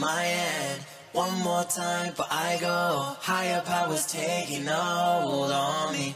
my 0.00 0.22
hand. 0.22 0.80
One 1.12 1.38
more 1.42 1.64
time, 1.64 2.12
but 2.16 2.28
I 2.30 2.56
go. 2.60 3.16
Higher 3.20 3.62
powers 3.62 4.06
taking 4.06 4.66
a 4.68 5.20
hold 5.22 5.50
on 5.50 5.92
me. 5.92 6.14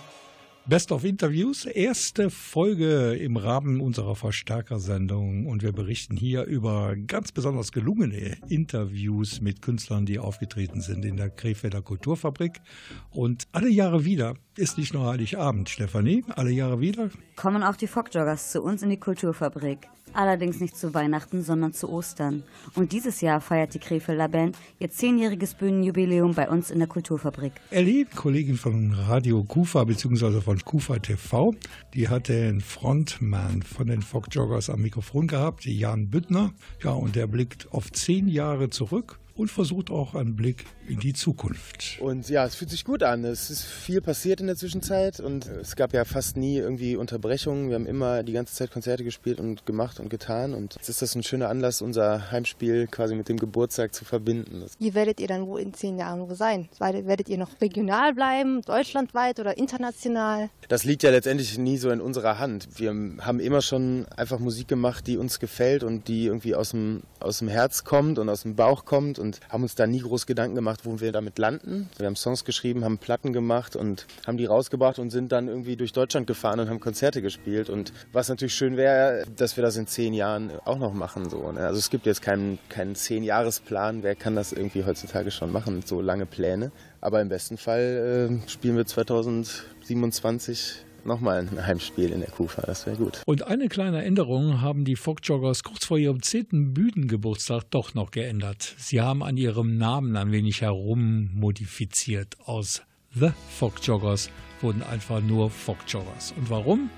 Best 0.67 0.93
of 0.93 1.05
Interviews, 1.05 1.67
erste 1.67 2.31
Folge 2.31 3.13
im 3.17 3.37
Rahmen 3.37 3.83
unserer 3.83 4.17
Verstärkersendung 4.17 5.47
und 5.47 5.63
wir 5.63 5.73
berichten 5.73 6.17
hier 6.17 6.45
über 6.45 6.97
ganz 6.97 7.33
besonders 7.33 7.71
gelungene 7.71 8.39
Interviews 8.49 9.43
mit 9.43 9.61
Künstlern, 9.61 10.07
die 10.07 10.19
aufgetreten 10.19 10.81
sind 10.81 11.05
in 11.05 11.19
der 11.19 11.29
Krefelder 11.29 11.83
Kulturfabrik. 11.83 12.63
Und 13.11 13.45
alle 13.53 13.69
Jahre 13.69 14.07
wieder 14.07 14.37
ist 14.57 14.79
nicht 14.79 14.95
nur 14.95 15.07
Heiligabend, 15.07 15.69
Stefanie, 15.69 16.25
alle 16.35 16.51
Jahre 16.51 16.81
wieder. 16.81 17.11
Kommen 17.37 17.63
auch 17.63 17.77
die 17.77 17.87
Fockjoggers 17.87 18.51
zu 18.51 18.63
uns 18.63 18.83
in 18.83 18.89
die 18.89 18.99
Kulturfabrik. 18.99 19.87
Allerdings 20.15 20.61
nicht 20.61 20.77
zu 20.77 20.95
Weihnachten, 20.95 21.43
sondern 21.43 21.73
zu 21.73 21.91
Ostern. 21.91 22.45
Und 22.75 22.93
dieses 22.93 23.21
Jahr 23.21 23.41
feiert 23.41 23.75
die 23.75 23.81
Krefelder 23.81 24.29
Band 24.29 24.57
ihr 24.79 24.91
zehnjähriges 24.91 25.55
Bühnenjubiläum 25.55 26.35
bei 26.35 26.49
uns 26.49 26.71
in 26.71 26.79
der 26.79 26.89
Kulturfabrik. 26.89 27.53
Ellie, 27.71 28.07
Kollegin 28.07 28.57
von 28.57 28.93
Radio 28.93 29.43
Kufa 29.43 29.83
bzw. 29.85 30.41
von 30.41 30.59
Kufa 30.61 30.99
TV, 30.99 31.55
die 31.95 32.09
hat 32.09 32.29
den 32.29 32.61
Frontman 32.61 33.63
von 33.63 33.89
den 33.89 34.03
Fockjoggers 34.03 34.71
am 34.71 34.83
Mikrofon 34.83 35.27
gehabt, 35.27 35.65
Jan 35.65 36.09
Büttner. 36.09 36.53
Ja, 36.83 36.93
und 36.93 37.17
der 37.17 37.27
blickt 37.27 37.73
auf 37.73 37.91
zehn 37.91 38.29
Jahre 38.29 38.71
zurück 38.71 39.19
und 39.37 39.51
versucht 39.51 39.91
auch 39.91 40.15
einen 40.15 40.37
Blick 40.37 40.65
in 40.87 41.01
die 41.01 41.13
Zukunft. 41.13 41.99
Und 42.01 42.29
ja, 42.29 42.45
es 42.45 42.55
fühlt 42.55 42.71
sich 42.71 42.85
gut 42.85 43.03
an. 43.03 43.25
Es 43.25 43.51
ist 43.51 43.65
viel 43.65 44.01
passiert 44.01 44.41
in 44.41 44.47
der 44.47 44.57
Zwischenzeit 44.57 45.19
und 45.21 45.47
es 45.47 45.77
gab 45.77 45.93
ja 45.93 46.05
fast 46.05 46.37
nie 46.37 46.59
irgendwie 46.59 46.97
Unterbrechungen. 46.97 47.69
Wir 47.69 47.77
haben 47.77 47.87
immer 47.87 48.23
die 48.23 48.33
ganze 48.33 48.55
Zeit 48.55 48.71
Konzerte 48.71 49.03
gespielt 49.03 49.41
und 49.41 49.67
gemacht 49.67 49.99
und 49.99 50.09
getan. 50.09 50.55
Und 50.55 50.75
jetzt 50.75 50.89
ist 50.89 51.03
das 51.03 51.15
ein 51.15 51.23
schöner 51.23 51.49
Anlass, 51.49 51.83
unser 51.83 52.31
Heimspiel 52.31 52.87
quasi 52.87 53.15
mit 53.15 53.29
dem 53.29 53.39
Geburtstag 53.39 53.95
zu 53.95 54.05
verbinden. 54.05 54.65
Wie 54.79 54.95
werdet 54.95 55.21
ihr 55.21 55.27
dann 55.27 55.47
wo 55.47 55.57
in 55.57 55.75
zehn 55.75 55.99
Jahren 55.99 56.29
wo 56.29 56.35
sein? 56.35 56.69
Werdet 56.79 57.29
ihr 57.29 57.39
noch 57.39 57.61
regional 57.61 58.15
bleiben, 58.15 58.63
deutschlandweit 58.63 59.41
oder 59.41 59.57
international? 59.57 60.51
Das 60.69 60.85
liegt 60.85 61.03
ja 61.03 61.11
letztendlich 61.11 61.59
nie 61.59 61.79
so 61.79 61.91
in 61.91 62.01
unserer 62.01 62.39
Hand. 62.39 62.69
Wir 62.77 62.91
haben 62.91 63.41
immer 63.41 63.63
schon 63.63 64.07
einfach 64.17 64.39
Musik 64.39 64.69
gemacht, 64.69 65.07
die 65.07 65.17
uns 65.17 65.41
gefällt 65.41 65.83
und 65.83 66.09
die 66.09 66.27
irgendwie 66.27 66.55
aus 66.55 66.71
dem, 66.71 67.03
aus 67.21 67.39
dem 67.39 67.49
Herz 67.49 67.85
kommt 67.85 68.19
und 68.19 68.29
aus 68.29 68.43
dem 68.43 68.55
Bauch 68.55 68.85
kommt 68.85 69.19
und 69.25 69.41
haben 69.49 69.63
uns 69.63 69.75
da 69.75 69.87
nie 69.87 70.01
groß 70.01 70.27
Gedanken 70.27 70.55
gemacht, 70.55 70.81
wo 70.85 71.01
wir 71.01 71.11
damit 71.11 71.39
landen. 71.39 71.89
Wir 71.97 72.07
haben 72.07 72.17
Songs 72.17 72.45
geschrieben, 72.45 72.85
haben 72.85 72.99
Platten 72.99 73.33
gemacht 73.33 73.75
und 73.75 74.07
haben 74.27 74.37
die 74.37 74.45
rausgebracht 74.45 74.99
und 74.99 75.11
sind 75.11 75.33
dann 75.33 75.49
irgendwie 75.49 75.77
durch 75.77 75.93
Deutschland 75.93 76.27
gefahren 76.27 76.61
und 76.61 76.69
haben 76.69 76.81
Konzerte 76.81 77.23
gespielt. 77.23 77.71
Und 77.71 77.93
was 78.13 78.29
natürlich 78.29 78.55
schön 78.55 78.77
wäre, 78.77 79.25
dass 79.37 79.57
wir 79.57 79.63
das 79.63 79.77
in 79.77 79.87
zehn 79.87 80.13
Jahren 80.15 80.53
auch 80.65 80.79
noch 80.79 80.93
machen. 80.93 81.31
So, 81.31 81.51
ne? 81.53 81.61
Also 81.61 81.79
es 81.79 81.91
gibt 81.91 82.07
jetzt 82.07 82.23
keinen, 82.23 82.59
keinen 82.69 82.95
Zehn-Jahres-Plan. 82.95 84.03
Wer 84.03 84.15
kann 84.15 84.37
das 84.37 84.53
irgendwie 84.53 84.85
heutzutage 84.85 85.31
schon 85.31 85.51
machen, 85.51 85.83
so 85.85 86.01
lange 86.01 86.27
Pläne? 86.27 86.71
Aber 87.01 87.21
im 87.21 87.29
besten 87.29 87.57
Fall 87.57 88.39
äh, 88.45 88.49
spielen 88.49 88.77
wir 88.77 88.87
2027 88.87 90.85
nochmal 91.07 91.39
ein 91.39 91.67
Heimspiel 91.67 92.11
in 92.11 92.21
der 92.21 92.31
Kufa. 92.31 92.63
Das 92.63 92.87
wäre 92.87 92.97
gut. 92.97 93.23
Und 93.27 93.47
eine 93.47 93.69
kleine 93.69 94.05
Änderung 94.05 94.61
haben 94.61 94.85
die 94.85 94.97
Fockjoggers 94.97 95.63
kurz 95.63 95.85
vor 95.85 95.99
ihrem 95.99 96.23
zehnten 96.23 96.75
Bühnengeburtstag 96.75 97.71
doch 97.71 97.95
noch 97.95 98.11
geändert. 98.11 98.75
Sie 98.79 99.01
haben 99.01 99.23
an 99.23 99.37
ihrem 99.37 99.79
Namen 99.79 100.17
ein 100.17 100.33
wenig 100.33 100.63
herummodifiziert. 100.63 102.37
Aus 102.45 102.83
The 103.15 103.31
Fockjoggers 103.59 104.31
wurden 104.61 104.83
einfach 104.83 105.21
nur 105.21 105.51
Fockjoggers. 105.51 106.35
Und 106.37 106.51
warum? 106.51 106.91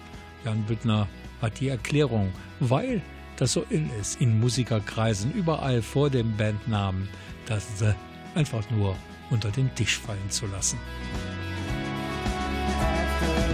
Jan 0.44 0.62
Büttner 0.64 1.08
hat 1.42 1.60
die 1.60 1.68
Erklärung. 1.68 2.32
Weil 2.60 3.02
das 3.36 3.52
so 3.52 3.64
in 3.68 3.90
ist, 4.00 4.20
in 4.20 4.40
Musikerkreisen, 4.40 5.32
überall 5.32 5.82
vor 5.82 6.08
dem 6.08 6.36
Bandnamen, 6.36 7.08
das 7.46 7.78
The 7.78 7.92
einfach 8.34 8.68
nur 8.70 8.96
unter 9.30 9.50
den 9.50 9.74
Tisch 9.74 9.98
fallen 9.98 10.30
zu 10.30 10.46
lassen. 10.46 10.78
After 13.18 13.45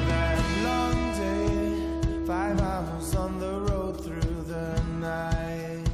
five 2.56 2.60
hours 2.60 3.14
on 3.14 3.38
the 3.38 3.60
road 3.60 4.04
through 4.04 4.42
the 4.46 4.82
night. 5.00 5.88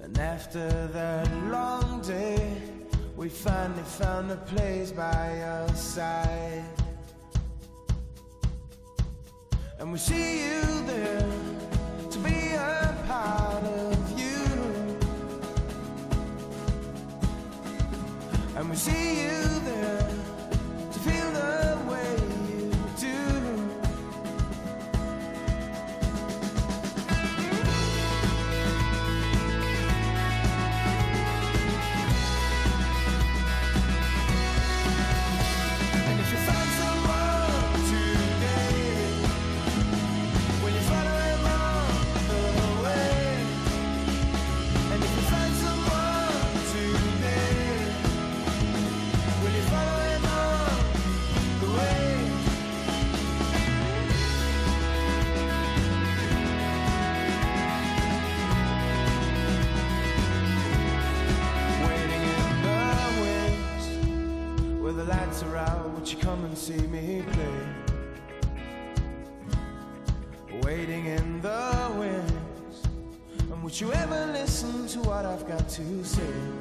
And 0.00 0.16
after 0.18 0.86
that 0.88 1.28
long 1.48 2.00
day, 2.02 2.60
we 3.16 3.28
finally 3.28 3.82
found 3.82 4.30
a 4.30 4.36
place 4.36 4.92
by 4.92 5.36
your 5.38 5.68
side. 5.74 6.64
And 9.78 9.90
we 9.90 9.98
see 9.98 10.44
you 10.44 10.62
there 10.86 11.28
to 12.10 12.18
be 12.18 12.54
a 12.54 12.96
part 13.08 13.64
of 13.64 14.20
you. 14.20 14.38
And 18.56 18.70
we 18.70 18.76
see 18.76 19.22
you 19.24 19.42
there 19.64 20.08
to 20.92 20.98
feel 21.00 21.30
the 21.32 21.78
way 21.90 22.21
to 75.72 76.04
say? 76.04 76.51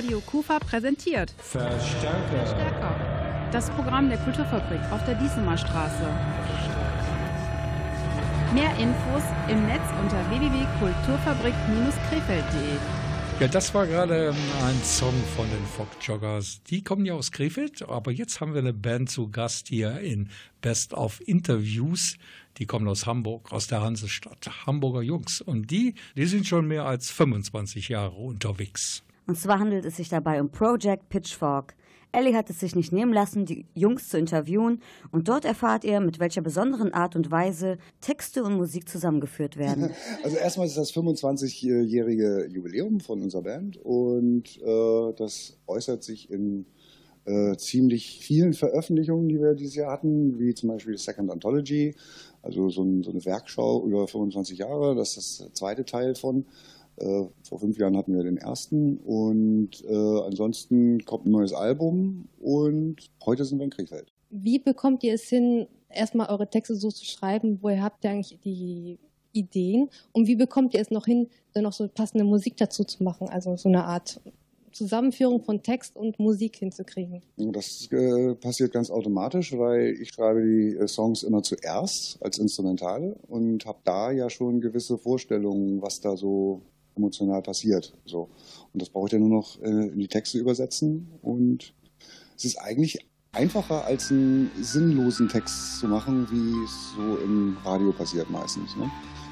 Radio 0.00 0.20
Kufa 0.22 0.58
präsentiert 0.58 1.34
Verstärker. 1.36 2.46
Stärker. 2.46 3.48
Das 3.52 3.68
Programm 3.68 4.08
der 4.08 4.16
Kulturfabrik 4.16 4.80
auf 4.90 5.04
der 5.04 5.14
Diesemer 5.16 5.58
Straße. 5.58 6.06
Mehr 8.54 8.74
Infos 8.78 9.22
im 9.48 9.66
Netz 9.66 9.82
unter 10.00 10.16
www.kulturfabrik-krefeld.de. 10.30 12.78
Ja, 13.40 13.48
das 13.48 13.74
war 13.74 13.86
gerade 13.86 14.34
ein 14.64 14.82
Song 14.82 15.12
von 15.36 15.50
den 15.50 15.66
Fockjoggers. 15.66 16.62
Die 16.62 16.82
kommen 16.82 17.04
ja 17.04 17.12
aus 17.12 17.30
Krefeld, 17.30 17.86
aber 17.86 18.10
jetzt 18.10 18.40
haben 18.40 18.54
wir 18.54 18.60
eine 18.60 18.72
Band 18.72 19.10
zu 19.10 19.30
Gast 19.30 19.68
hier 19.68 20.00
in 20.00 20.30
Best 20.62 20.94
of 20.94 21.20
Interviews. 21.28 22.16
Die 22.56 22.64
kommen 22.64 22.88
aus 22.88 23.04
Hamburg, 23.04 23.52
aus 23.52 23.66
der 23.66 23.82
Hansestadt. 23.82 24.64
Hamburger 24.64 25.02
Jungs. 25.02 25.42
Und 25.42 25.70
die, 25.70 25.94
die 26.16 26.24
sind 26.24 26.46
schon 26.46 26.66
mehr 26.66 26.86
als 26.86 27.10
25 27.10 27.90
Jahre 27.90 28.16
unterwegs. 28.16 29.02
Und 29.26 29.38
zwar 29.38 29.58
handelt 29.58 29.84
es 29.84 29.96
sich 29.96 30.08
dabei 30.08 30.40
um 30.40 30.50
Project 30.50 31.08
Pitchfork. 31.08 31.74
Ellie 32.12 32.34
hat 32.34 32.50
es 32.50 32.60
sich 32.60 32.74
nicht 32.74 32.92
nehmen 32.92 33.12
lassen, 33.12 33.46
die 33.46 33.66
Jungs 33.74 34.08
zu 34.08 34.18
interviewen 34.18 34.80
und 35.12 35.28
dort 35.28 35.44
erfahrt 35.44 35.84
ihr, 35.84 36.00
mit 36.00 36.18
welcher 36.18 36.40
besonderen 36.40 36.92
Art 36.92 37.14
und 37.14 37.30
Weise 37.30 37.78
Texte 38.00 38.42
und 38.42 38.56
Musik 38.56 38.88
zusammengeführt 38.88 39.56
werden. 39.56 39.90
Also 40.24 40.36
erstmal 40.36 40.66
ist 40.66 40.76
das 40.76 40.92
25-jährige 40.92 42.48
Jubiläum 42.50 43.00
von 43.00 43.22
unserer 43.22 43.42
Band 43.42 43.76
und 43.78 44.60
äh, 44.60 45.12
das 45.16 45.58
äußert 45.66 46.02
sich 46.02 46.30
in 46.30 46.66
äh, 47.26 47.56
ziemlich 47.56 48.20
vielen 48.20 48.54
Veröffentlichungen, 48.54 49.28
die 49.28 49.40
wir 49.40 49.54
dieses 49.54 49.76
Jahr 49.76 49.92
hatten, 49.92 50.38
wie 50.38 50.54
zum 50.54 50.70
Beispiel 50.70 50.98
Second 50.98 51.30
Anthology, 51.30 51.94
also 52.42 52.68
so, 52.70 52.82
ein, 52.82 53.02
so 53.02 53.10
eine 53.10 53.24
Werkschau 53.24 53.86
über 53.86 54.08
25 54.08 54.58
Jahre, 54.58 54.94
das 54.94 55.16
ist 55.16 55.40
der 55.40 55.54
zweite 55.54 55.84
Teil 55.84 56.14
von. 56.14 56.44
Äh, 57.00 57.24
vor 57.42 57.58
fünf 57.58 57.78
Jahren 57.78 57.96
hatten 57.96 58.14
wir 58.14 58.22
den 58.22 58.36
ersten 58.36 58.98
und 58.98 59.70
äh, 59.88 60.20
ansonsten 60.22 61.04
kommt 61.04 61.26
ein 61.26 61.30
neues 61.30 61.54
Album 61.54 62.28
und 62.40 62.96
heute 63.24 63.44
sind 63.44 63.58
wir 63.58 63.64
in 63.64 63.70
Krefeld. 63.70 64.12
Wie 64.28 64.58
bekommt 64.58 65.02
ihr 65.02 65.14
es 65.14 65.24
hin, 65.24 65.66
erstmal 65.88 66.28
eure 66.28 66.48
Texte 66.48 66.76
so 66.76 66.90
zu 66.90 67.04
schreiben? 67.04 67.58
Woher 67.62 67.82
habt 67.82 68.04
ihr 68.04 68.10
eigentlich 68.10 68.38
die 68.44 68.98
Ideen? 69.32 69.88
Und 70.12 70.26
wie 70.26 70.36
bekommt 70.36 70.74
ihr 70.74 70.80
es 70.80 70.90
noch 70.90 71.06
hin, 71.06 71.28
dann 71.54 71.64
noch 71.64 71.72
so 71.72 71.88
passende 71.88 72.24
Musik 72.24 72.56
dazu 72.58 72.84
zu 72.84 73.02
machen? 73.02 73.28
Also 73.28 73.56
so 73.56 73.68
eine 73.68 73.84
Art 73.84 74.20
Zusammenführung 74.72 75.42
von 75.42 75.62
Text 75.62 75.96
und 75.96 76.18
Musik 76.18 76.56
hinzukriegen. 76.56 77.22
Das 77.36 77.88
äh, 77.90 78.34
passiert 78.34 78.72
ganz 78.72 78.90
automatisch, 78.90 79.56
weil 79.56 79.96
ich 80.00 80.10
schreibe 80.10 80.42
die 80.42 80.76
äh, 80.76 80.86
Songs 80.86 81.22
immer 81.22 81.42
zuerst 81.42 82.22
als 82.22 82.38
Instrumentale 82.38 83.16
und 83.26 83.66
habe 83.66 83.78
da 83.84 84.12
ja 84.12 84.30
schon 84.30 84.60
gewisse 84.60 84.96
Vorstellungen, 84.96 85.82
was 85.82 86.00
da 86.00 86.16
so 86.16 86.62
emotional 86.96 87.42
passiert. 87.42 87.94
So. 88.04 88.28
Und 88.72 88.82
das 88.82 88.90
brauche 88.90 89.06
ich 89.06 89.10
dann 89.12 89.20
nur 89.20 89.30
noch 89.30 89.60
äh, 89.62 89.88
in 89.88 89.98
die 89.98 90.08
Texte 90.08 90.38
übersetzen 90.38 91.08
und 91.22 91.74
es 92.36 92.44
ist 92.44 92.56
eigentlich 92.56 92.98
einfacher 93.32 93.84
als 93.84 94.10
einen 94.10 94.50
sinnlosen 94.60 95.28
Text 95.28 95.78
zu 95.78 95.86
machen, 95.86 96.26
wie 96.30 96.64
es 96.64 96.92
so 96.96 97.16
im 97.22 97.56
Radio 97.64 97.92
passiert 97.92 98.30
meistens. 98.30 98.76
Ne? 98.76 98.90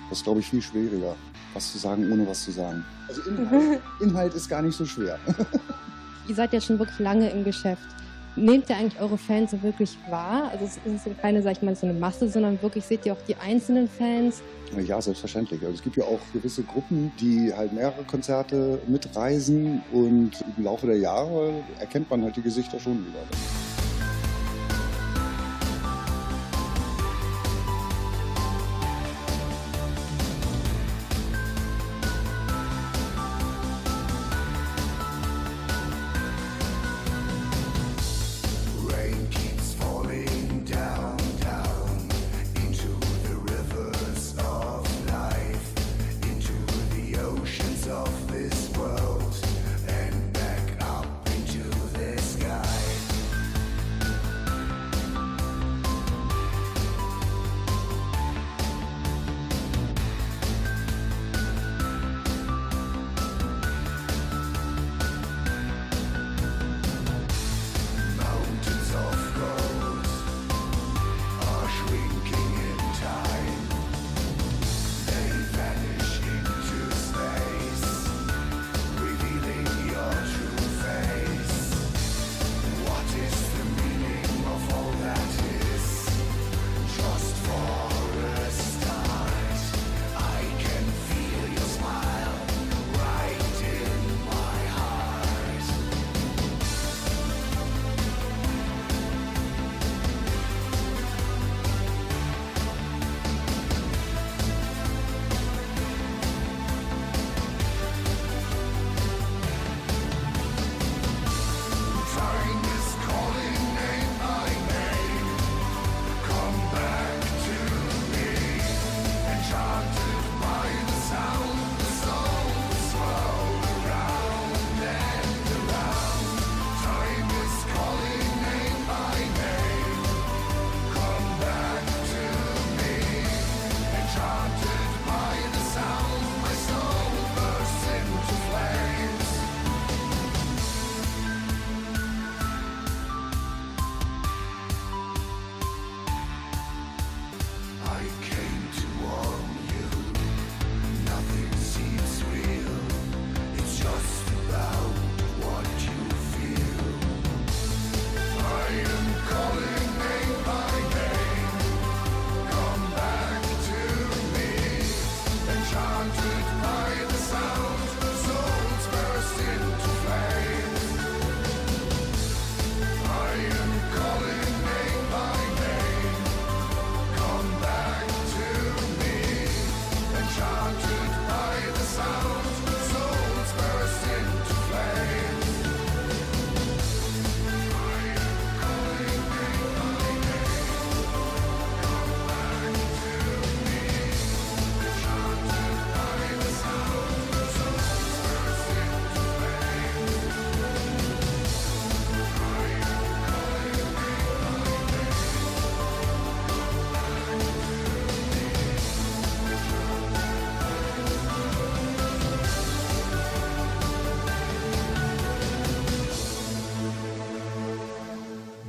Das 0.08 0.18
ist, 0.18 0.24
glaube 0.24 0.40
ich, 0.40 0.46
viel 0.46 0.62
schwieriger, 0.62 1.16
was 1.54 1.72
zu 1.72 1.78
sagen, 1.78 2.10
ohne 2.12 2.26
was 2.26 2.44
zu 2.44 2.52
sagen. 2.52 2.84
Also 3.08 3.22
Inhalt, 3.22 3.80
Inhalt 4.00 4.34
ist 4.34 4.48
gar 4.48 4.62
nicht 4.62 4.76
so 4.76 4.84
schwer. 4.84 5.18
Ihr 6.28 6.34
seid 6.34 6.52
ja 6.52 6.60
schon 6.60 6.78
wirklich 6.78 6.98
lange 6.98 7.30
im 7.30 7.44
Geschäft. 7.44 7.88
Nehmt 8.38 8.70
ihr 8.70 8.77
eigentlich 8.77 9.01
eure 9.01 9.18
Fans 9.18 9.51
so 9.51 9.62
wirklich 9.62 9.98
wahr? 10.09 10.51
Also 10.53 10.64
es 10.64 11.07
ist 11.07 11.20
keine, 11.20 11.42
sag 11.42 11.53
ich 11.53 11.62
mal, 11.62 11.74
so 11.74 11.87
eine 11.87 11.98
Masse, 11.98 12.29
sondern 12.29 12.61
wirklich 12.62 12.85
seht 12.85 13.05
ihr 13.05 13.12
auch 13.12 13.22
die 13.27 13.35
einzelnen 13.37 13.88
Fans? 13.88 14.42
Ja, 14.87 15.01
selbstverständlich. 15.01 15.61
Also 15.62 15.74
es 15.74 15.83
gibt 15.83 15.96
ja 15.96 16.05
auch 16.05 16.20
gewisse 16.33 16.62
Gruppen, 16.62 17.11
die 17.20 17.53
halt 17.53 17.72
mehrere 17.72 18.05
Konzerte 18.05 18.79
mitreisen 18.87 19.83
und 19.92 20.33
im 20.57 20.64
Laufe 20.64 20.87
der 20.87 20.98
Jahre 20.98 21.53
erkennt 21.81 22.11
man 22.11 22.22
halt 22.22 22.37
die 22.37 22.42
Gesichter 22.42 22.79
schon 22.79 23.05
wieder. 23.07 23.77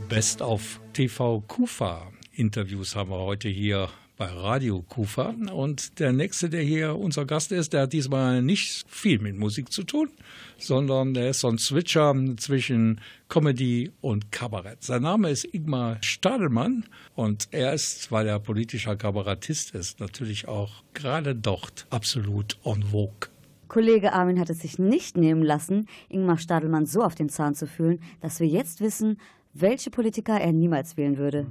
Best 0.10 0.42
auf 0.42 0.82
TV 0.94 1.42
Kufa. 1.42 2.12
Interviews 2.34 2.96
haben 2.96 3.12
wir 3.12 3.20
heute 3.20 3.48
hier 3.48 3.90
bei 4.18 4.26
Radio 4.26 4.82
Kufa. 4.82 5.36
Und 5.54 6.00
der 6.00 6.14
nächste, 6.14 6.50
der 6.50 6.64
hier 6.64 6.96
unser 6.96 7.26
Gast 7.26 7.52
ist, 7.52 7.74
der 7.74 7.84
hat 7.84 7.94
diesmal 7.94 8.42
nicht 8.42 8.90
viel 8.90 9.20
mit 9.20 9.38
Musik 9.38 9.72
zu 9.72 9.84
tun, 9.84 10.10
sondern 10.58 11.16
er 11.16 11.30
ist 11.30 11.42
so 11.42 11.48
ein 11.48 11.60
Switcher 11.60 12.16
zwischen 12.38 13.02
Comedy 13.28 13.92
und 14.02 14.32
Kabarett. 14.32 14.84
Sein 14.84 15.04
Name 15.04 15.30
ist 15.30 15.54
Igmar 15.54 15.98
Stadelmann 16.02 16.86
und 17.14 17.48
er 17.52 17.74
ist, 17.74 18.12
weil 18.12 18.26
er 18.26 18.40
politischer 18.40 18.96
Kabarettist 18.96 19.76
ist, 19.76 20.00
natürlich 20.00 20.48
auch 20.48 20.84
gerade 20.96 21.36
dort 21.36 21.86
absolut 21.92 22.58
en 22.66 22.82
vogue. 22.82 23.30
Kollege 23.68 24.14
Armin 24.14 24.40
hat 24.40 24.50
es 24.50 24.62
sich 24.62 24.80
nicht 24.80 25.16
nehmen 25.16 25.44
lassen, 25.44 25.88
Ingmar 26.10 26.40
Stadelmann 26.40 26.88
so 26.88 27.04
auf 27.04 27.14
den 27.14 27.30
Zahn 27.30 27.54
zu 27.54 27.68
fühlen, 27.68 28.02
dass 28.20 28.40
wir 28.40 28.48
jetzt 28.48 28.82
wissen, 28.82 29.20
welche 29.54 29.90
Politiker 29.90 30.40
er 30.40 30.54
niemals 30.54 30.98
wählen 30.98 31.18
würde. 31.18 31.48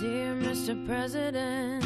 Dear 0.00 0.34
Mr. 0.36 0.76
President, 0.86 1.84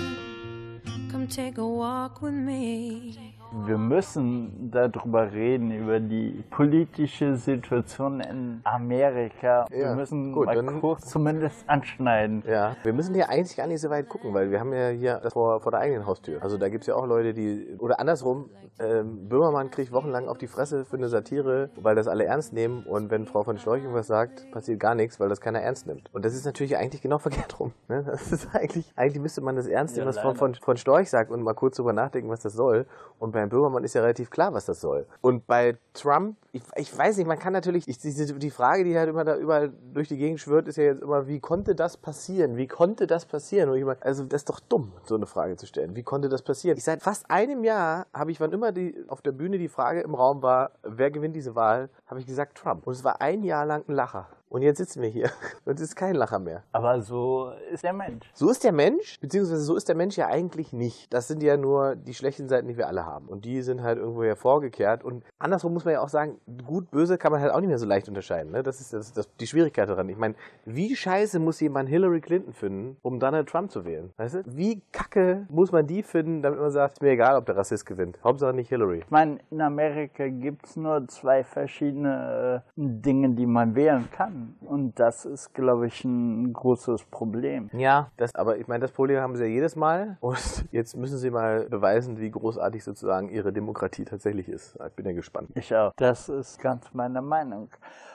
come 1.10 1.26
take 1.28 1.58
a 1.58 1.64
walk 1.64 2.20
with 2.20 2.34
me. 2.34 3.29
Wir 3.52 3.78
müssen 3.78 4.70
darüber 4.70 5.32
reden, 5.32 5.72
über 5.72 5.98
die 5.98 6.44
politische 6.50 7.34
Situation 7.34 8.20
in 8.20 8.60
Amerika. 8.62 9.66
wir 9.68 9.78
Ja, 9.78 9.94
müssen 9.94 10.32
gut, 10.32 10.46
mal 10.46 10.62
kurz 10.80 11.06
zumindest 11.06 11.68
anschneiden. 11.68 12.44
Ja, 12.46 12.76
wir 12.84 12.92
müssen 12.92 13.12
hier 13.14 13.28
eigentlich 13.28 13.56
gar 13.56 13.66
nicht 13.66 13.80
so 13.80 13.90
weit 13.90 14.08
gucken, 14.08 14.32
weil 14.34 14.52
wir 14.52 14.60
haben 14.60 14.72
ja 14.72 14.88
hier 14.90 15.18
das 15.20 15.32
vor, 15.32 15.60
vor 15.60 15.72
der 15.72 15.80
eigenen 15.80 16.06
Haustür. 16.06 16.40
Also 16.42 16.58
da 16.58 16.68
gibt 16.68 16.82
es 16.84 16.86
ja 16.86 16.94
auch 16.94 17.06
Leute, 17.06 17.34
die, 17.34 17.76
oder 17.78 17.98
andersrum, 17.98 18.50
ähm, 18.78 19.28
Böhmermann 19.28 19.70
kriegt 19.70 19.92
wochenlang 19.92 20.28
auf 20.28 20.38
die 20.38 20.46
Fresse 20.46 20.84
für 20.84 20.96
eine 20.96 21.08
Satire, 21.08 21.70
weil 21.76 21.96
das 21.96 22.06
alle 22.08 22.24
ernst 22.24 22.52
nehmen 22.52 22.84
und 22.84 23.10
wenn 23.10 23.26
Frau 23.26 23.42
von 23.42 23.58
Storch 23.58 23.82
irgendwas 23.82 24.06
sagt, 24.06 24.50
passiert 24.52 24.78
gar 24.80 24.94
nichts, 24.94 25.18
weil 25.20 25.28
das 25.28 25.40
keiner 25.40 25.60
ernst 25.60 25.86
nimmt. 25.86 26.08
Und 26.14 26.24
das 26.24 26.34
ist 26.34 26.46
natürlich 26.46 26.76
eigentlich 26.76 27.02
genau 27.02 27.18
verkehrt 27.30 27.58
rum. 27.58 27.72
Ne? 27.88 28.04
Das 28.06 28.30
ist 28.32 28.48
eigentlich, 28.54 28.90
eigentlich 28.96 29.20
müsste 29.20 29.40
man 29.40 29.56
das 29.56 29.66
ernst 29.66 29.96
nehmen, 29.96 30.04
Ja, 30.06 30.08
was 30.08 30.18
von, 30.18 30.28
leider. 30.28 30.38
von, 30.38 30.54
von 30.54 30.76
Storch 30.76 31.10
sagt 31.10 31.30
und 31.30 31.42
mal 31.42 31.54
kurz 31.54 31.76
drüber 31.76 31.92
nachdenken, 31.92 32.30
was 32.30 32.40
das 32.40 32.52
soll. 32.54 32.86
Und 33.18 33.34
beim 33.40 33.48
Böhmermann 33.48 33.84
ist 33.84 33.94
ja 33.94 34.02
relativ 34.02 34.30
klar, 34.30 34.52
was 34.52 34.66
das 34.66 34.80
soll. 34.80 35.06
Und 35.20 35.46
bei 35.46 35.76
Trump, 35.94 36.36
ich, 36.52 36.62
ich 36.76 36.96
weiß 36.96 37.16
nicht, 37.16 37.26
man 37.26 37.38
kann 37.38 37.52
natürlich, 37.52 37.88
ich, 37.88 37.98
diese, 37.98 38.34
die 38.34 38.50
Frage, 38.50 38.84
die 38.84 38.96
halt 38.98 39.08
immer 39.08 39.24
da 39.24 39.36
überall 39.36 39.72
durch 39.92 40.08
die 40.08 40.16
Gegend 40.16 40.40
schwirrt, 40.40 40.68
ist 40.68 40.76
ja 40.76 40.84
jetzt 40.84 41.02
immer, 41.02 41.26
wie 41.26 41.40
konnte 41.40 41.74
das 41.74 41.96
passieren? 41.96 42.56
Wie 42.56 42.66
konnte 42.66 43.06
das 43.06 43.26
passieren? 43.26 43.70
Meine, 43.70 43.96
also 44.02 44.24
das 44.24 44.42
ist 44.42 44.50
doch 44.50 44.60
dumm, 44.60 44.92
so 45.04 45.14
eine 45.14 45.26
Frage 45.26 45.56
zu 45.56 45.66
stellen. 45.66 45.96
Wie 45.96 46.02
konnte 46.02 46.28
das 46.28 46.42
passieren? 46.42 46.76
Ich 46.76 46.84
seit 46.84 47.02
fast 47.02 47.30
einem 47.30 47.64
Jahr 47.64 48.06
habe 48.12 48.30
ich, 48.30 48.40
wann 48.40 48.52
immer 48.52 48.72
die, 48.72 49.04
auf 49.08 49.22
der 49.22 49.32
Bühne 49.32 49.58
die 49.58 49.68
Frage 49.68 50.00
im 50.00 50.14
Raum 50.14 50.42
war, 50.42 50.72
wer 50.82 51.10
gewinnt 51.10 51.34
diese 51.36 51.54
Wahl, 51.54 51.88
habe 52.06 52.20
ich 52.20 52.26
gesagt 52.26 52.58
Trump. 52.58 52.86
Und 52.86 52.92
es 52.92 53.04
war 53.04 53.20
ein 53.20 53.42
Jahr 53.42 53.66
lang 53.66 53.84
ein 53.88 53.94
Lacher. 53.94 54.28
Und 54.50 54.62
jetzt 54.62 54.78
sitzen 54.78 55.00
wir 55.00 55.08
hier 55.08 55.30
und 55.64 55.78
es 55.78 55.80
ist 55.80 55.96
kein 55.96 56.16
Lacher 56.16 56.40
mehr. 56.40 56.64
Aber 56.72 57.00
so 57.00 57.52
ist 57.72 57.84
der 57.84 57.92
Mensch. 57.92 58.28
So 58.34 58.50
ist 58.50 58.64
der 58.64 58.72
Mensch, 58.72 59.18
beziehungsweise 59.20 59.62
so 59.62 59.76
ist 59.76 59.88
der 59.88 59.94
Mensch 59.94 60.16
ja 60.16 60.26
eigentlich 60.26 60.72
nicht. 60.72 61.12
Das 61.14 61.28
sind 61.28 61.40
ja 61.42 61.56
nur 61.56 61.94
die 61.94 62.14
schlechten 62.14 62.48
Seiten, 62.48 62.66
die 62.66 62.76
wir 62.76 62.88
alle 62.88 63.06
haben. 63.06 63.28
Und 63.28 63.44
die 63.44 63.62
sind 63.62 63.82
halt 63.82 63.98
irgendwo 63.98 64.24
hervorgekehrt. 64.24 65.04
Und 65.04 65.24
andersrum 65.38 65.72
muss 65.72 65.84
man 65.84 65.94
ja 65.94 66.00
auch 66.00 66.08
sagen, 66.08 66.40
gut, 66.66 66.90
böse 66.90 67.16
kann 67.16 67.30
man 67.30 67.40
halt 67.40 67.52
auch 67.52 67.60
nicht 67.60 67.68
mehr 67.68 67.78
so 67.78 67.86
leicht 67.86 68.08
unterscheiden. 68.08 68.50
Ne? 68.50 68.64
Das 68.64 68.80
ist 68.80 68.92
das, 68.92 69.12
das, 69.12 69.28
die 69.36 69.46
Schwierigkeit 69.46 69.88
daran. 69.88 70.08
Ich 70.08 70.18
meine, 70.18 70.34
wie 70.64 70.96
scheiße 70.96 71.38
muss 71.38 71.60
jemand 71.60 71.88
Hillary 71.88 72.20
Clinton 72.20 72.52
finden, 72.52 72.96
um 73.02 73.20
Donald 73.20 73.48
Trump 73.48 73.70
zu 73.70 73.84
wählen? 73.84 74.12
Weißt 74.16 74.34
du? 74.34 74.42
Wie 74.46 74.82
kacke 74.90 75.46
muss 75.48 75.70
man 75.70 75.86
die 75.86 76.02
finden, 76.02 76.42
damit 76.42 76.58
man 76.58 76.72
sagt, 76.72 76.94
ist 76.94 77.02
mir 77.02 77.10
egal, 77.10 77.36
ob 77.36 77.46
der 77.46 77.56
Rassist 77.56 77.86
gewinnt. 77.86 78.18
Hauptsache 78.24 78.52
nicht 78.52 78.68
Hillary. 78.68 78.98
Ich 78.98 79.10
meine, 79.10 79.38
in 79.50 79.60
Amerika 79.60 80.26
gibt 80.26 80.66
es 80.66 80.76
nur 80.76 81.06
zwei 81.06 81.44
verschiedene 81.44 82.64
äh, 82.76 82.82
Dinge, 82.82 83.30
die 83.30 83.46
man 83.46 83.76
wählen 83.76 84.08
kann. 84.10 84.39
Und 84.60 84.98
das 84.98 85.24
ist, 85.24 85.54
glaube 85.54 85.86
ich, 85.86 86.04
ein 86.04 86.52
großes 86.52 87.04
Problem. 87.04 87.70
Ja, 87.72 88.10
das, 88.16 88.34
aber 88.34 88.58
ich 88.58 88.68
meine, 88.68 88.80
das 88.80 88.92
Problem 88.92 89.20
haben 89.20 89.36
sie 89.36 89.44
ja 89.44 89.48
jedes 89.50 89.76
Mal. 89.76 90.16
Und 90.20 90.66
jetzt 90.72 90.96
müssen 90.96 91.18
sie 91.18 91.30
mal 91.30 91.66
beweisen, 91.68 92.18
wie 92.18 92.30
großartig 92.30 92.84
sozusagen 92.84 93.28
ihre 93.28 93.52
Demokratie 93.52 94.04
tatsächlich 94.04 94.48
ist. 94.48 94.78
Ich 94.86 94.94
bin 94.94 95.06
ja 95.06 95.12
gespannt. 95.12 95.50
Ich 95.54 95.74
auch. 95.74 95.92
Das 95.96 96.28
ist 96.28 96.60
ganz 96.60 96.92
meine 96.92 97.22
Meinung. 97.22 97.68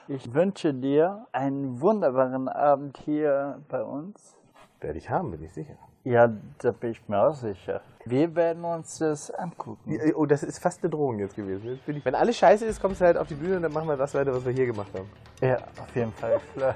Ich 0.08 0.34
wünsche 0.34 0.74
dir 0.74 1.26
einen 1.32 1.82
wunderbaren 1.82 2.48
Abend 2.48 2.98
hier 2.98 3.60
bei 3.70 3.84
uns. 3.84 4.36
Werde 4.80 4.98
ich 5.00 5.10
haben, 5.10 5.32
bin 5.32 5.42
ich 5.42 5.54
sicher. 5.54 5.78
Ja, 6.06 6.32
da 6.60 6.72
bin 6.72 6.92
ich 6.92 7.02
mir 7.10 7.20
auch 7.20 7.34
sicher. 7.34 7.82
Wir 8.06 8.36
werden 8.36 8.64
uns 8.64 9.00
das 9.00 9.32
angucken. 9.32 10.00
Oh, 10.16 10.28
das 10.28 10.44
ist 10.44 10.60
fast 10.60 10.84
eine 10.84 10.92
Drohung 10.92 11.18
jetzt 11.18 11.36
gewesen. 11.36 11.72
Jetzt 11.72 11.86
bin 11.88 11.98
ich, 11.98 12.06
wenn 12.06 12.14
alles 12.14 12.38
scheiße 12.38 12.64
ist, 12.64 12.80
kommst 12.80 13.02
du 13.02 13.06
halt 13.06 13.18
auf 13.18 13.28
die 13.28 13.34
Bühne 13.34 13.56
und 13.56 13.64
dann 13.64 13.74
machen 13.74 13.88
wir 13.88 13.98
das 13.98 14.14
weiter, 14.14 14.32
was 14.32 14.46
wir 14.46 14.52
hier 14.52 14.68
gemacht 14.68 14.92
haben. 14.94 15.10
Ja, 15.42 15.58
auf 15.82 15.96
jeden 15.96 16.14
Fall, 16.14 16.40
klar. 16.56 16.76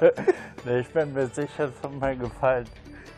nee, 0.64 0.78
ich 0.78 0.88
bin 0.90 1.12
mir 1.12 1.26
sicher, 1.26 1.64
es 1.64 1.82
hat 1.82 1.92
mir 1.92 2.14
gefallen. 2.14 2.66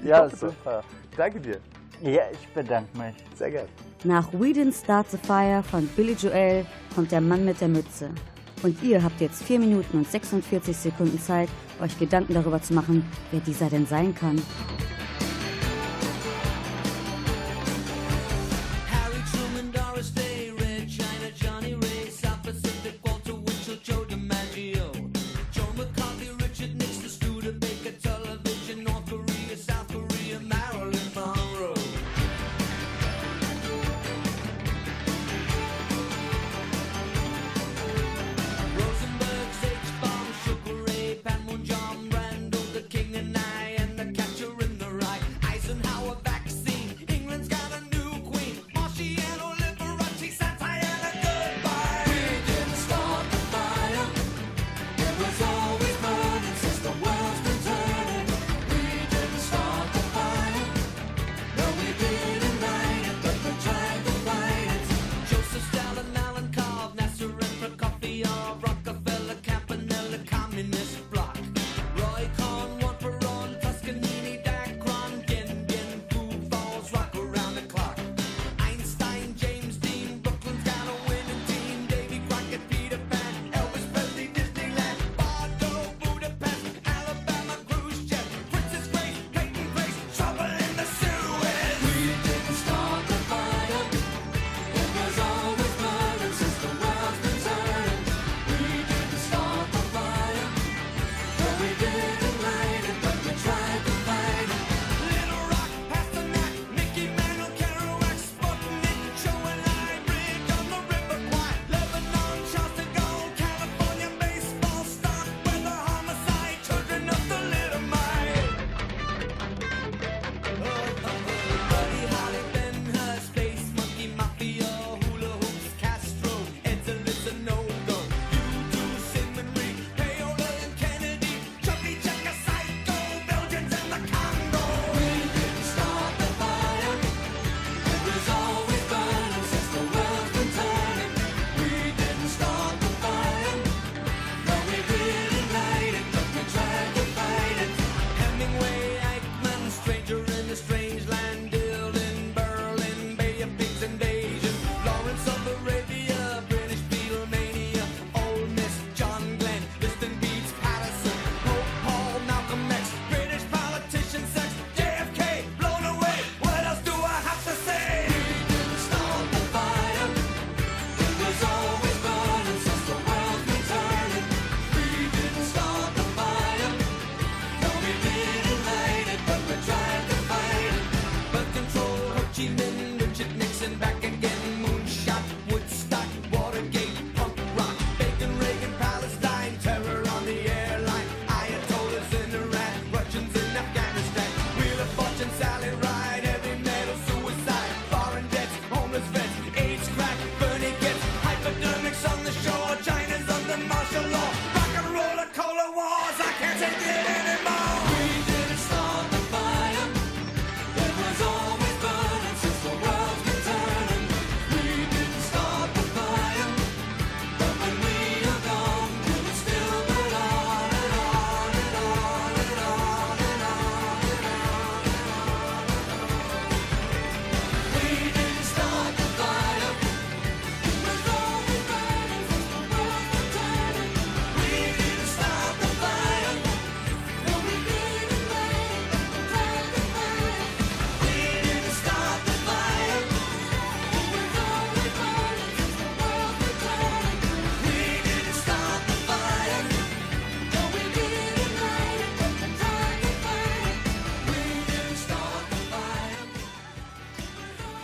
Ja, 0.02 0.30
super. 0.30 0.82
Danke 1.14 1.38
dir. 1.38 1.58
Ja, 2.00 2.22
ich 2.32 2.48
bedanke 2.54 2.96
mich. 2.96 3.14
Sehr 3.34 3.50
gern. 3.50 3.68
Nach 4.04 4.32
We 4.32 4.54
Didn't 4.54 4.82
Start 4.82 5.10
the 5.10 5.18
Fire 5.18 5.62
von 5.62 5.86
Billy 5.88 6.14
Joel 6.14 6.64
kommt 6.94 7.12
der 7.12 7.20
Mann 7.20 7.44
mit 7.44 7.60
der 7.60 7.68
Mütze. 7.68 8.08
Und 8.62 8.82
ihr 8.82 9.02
habt 9.02 9.20
jetzt 9.20 9.42
4 9.42 9.58
Minuten 9.58 9.98
und 9.98 10.10
46 10.10 10.74
Sekunden 10.74 11.20
Zeit, 11.20 11.50
euch 11.82 11.98
Gedanken 11.98 12.32
darüber 12.32 12.62
zu 12.62 12.72
machen, 12.72 13.04
wer 13.30 13.40
dieser 13.40 13.68
denn 13.68 13.84
sein 13.84 14.14
kann. 14.14 14.40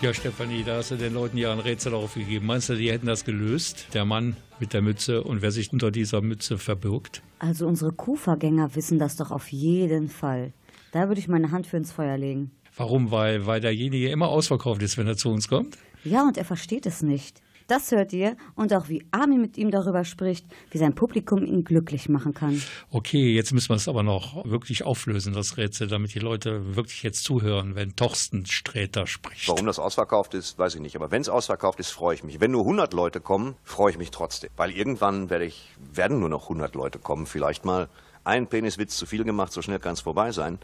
Ja, 0.06 0.14
Stefanie, 0.14 0.62
da 0.62 0.76
hast 0.76 0.92
du 0.92 0.94
den 0.94 1.14
Leuten 1.14 1.36
ja 1.36 1.50
ein 1.50 1.58
Rätsel 1.58 1.92
aufgegeben. 1.92 2.46
Meinst 2.46 2.68
du, 2.68 2.76
die 2.76 2.92
hätten 2.92 3.06
das 3.06 3.24
gelöst? 3.24 3.88
Der 3.92 4.04
Mann 4.04 4.36
mit 4.60 4.72
der 4.72 4.80
Mütze 4.80 5.24
und 5.24 5.42
wer 5.42 5.50
sich 5.50 5.72
unter 5.72 5.90
dieser 5.90 6.20
Mütze 6.20 6.58
verbirgt? 6.58 7.22
Also 7.40 7.66
unsere 7.66 7.90
Kufa-Gänger 7.90 8.76
wissen 8.76 9.00
das 9.00 9.16
doch 9.16 9.32
auf 9.32 9.50
jeden 9.50 10.08
Fall. 10.08 10.52
Da 10.92 11.08
würde 11.08 11.18
ich 11.18 11.26
meine 11.26 11.50
Hand 11.50 11.66
für 11.66 11.76
ins 11.76 11.90
Feuer 11.90 12.16
legen. 12.16 12.52
Warum? 12.76 13.10
Weil, 13.10 13.46
weil 13.46 13.60
derjenige 13.60 14.08
immer 14.08 14.28
ausverkauft 14.28 14.80
ist, 14.80 14.96
wenn 14.96 15.08
er 15.08 15.16
zu 15.16 15.28
uns 15.28 15.48
kommt? 15.48 15.76
Ja, 16.04 16.22
und 16.22 16.38
er 16.38 16.44
versteht 16.44 16.86
es 16.86 17.02
nicht. 17.02 17.42
Das 17.66 17.90
hört 17.90 18.12
ihr 18.12 18.36
und 18.54 18.72
auch 18.72 18.88
wie 18.88 19.04
Armin 19.10 19.40
mit 19.40 19.58
ihm 19.58 19.70
darüber 19.70 20.04
spricht, 20.04 20.46
wie 20.70 20.78
sein 20.78 20.94
Publikum 20.94 21.44
ihn 21.44 21.64
glücklich 21.64 22.08
machen 22.08 22.32
kann. 22.32 22.62
Okay, 22.90 23.34
jetzt 23.34 23.52
müssen 23.52 23.70
wir 23.70 23.76
es 23.76 23.88
aber 23.88 24.04
noch 24.04 24.44
wirklich 24.44 24.84
auflösen, 24.84 25.32
das 25.32 25.56
Rätsel, 25.56 25.88
damit 25.88 26.14
die 26.14 26.20
Leute 26.20 26.76
wirklich 26.76 27.02
jetzt 27.02 27.24
zuhören, 27.24 27.74
wenn 27.74 27.96
Torsten 27.96 28.46
Sträter 28.46 29.06
spricht. 29.06 29.48
Warum 29.48 29.66
das 29.66 29.78
ausverkauft 29.78 30.34
ist, 30.34 30.58
weiß 30.58 30.76
ich 30.76 30.80
nicht. 30.80 30.94
Aber 30.96 31.10
wenn 31.10 31.22
es 31.22 31.28
ausverkauft 31.28 31.80
ist, 31.80 31.90
freue 31.90 32.14
ich 32.14 32.22
mich. 32.22 32.40
Wenn 32.40 32.52
nur 32.52 32.62
100 32.62 32.92
Leute 32.92 33.20
kommen, 33.20 33.56
freue 33.64 33.90
ich 33.90 33.98
mich 33.98 34.12
trotzdem. 34.12 34.50
Weil 34.56 34.70
irgendwann 34.70 35.28
werde 35.28 35.46
ich, 35.46 35.70
werden 35.92 36.20
nur 36.20 36.28
noch 36.28 36.44
100 36.44 36.74
Leute 36.76 37.00
kommen. 37.00 37.26
Vielleicht 37.26 37.64
mal 37.64 37.88
ein 38.22 38.48
Peniswitz 38.48 38.96
zu 38.96 39.06
viel 39.06 39.24
gemacht, 39.24 39.52
so 39.52 39.62
schnell 39.62 39.78
kann 39.78 39.94
es 39.94 40.00
vorbei 40.00 40.32
sein. 40.32 40.58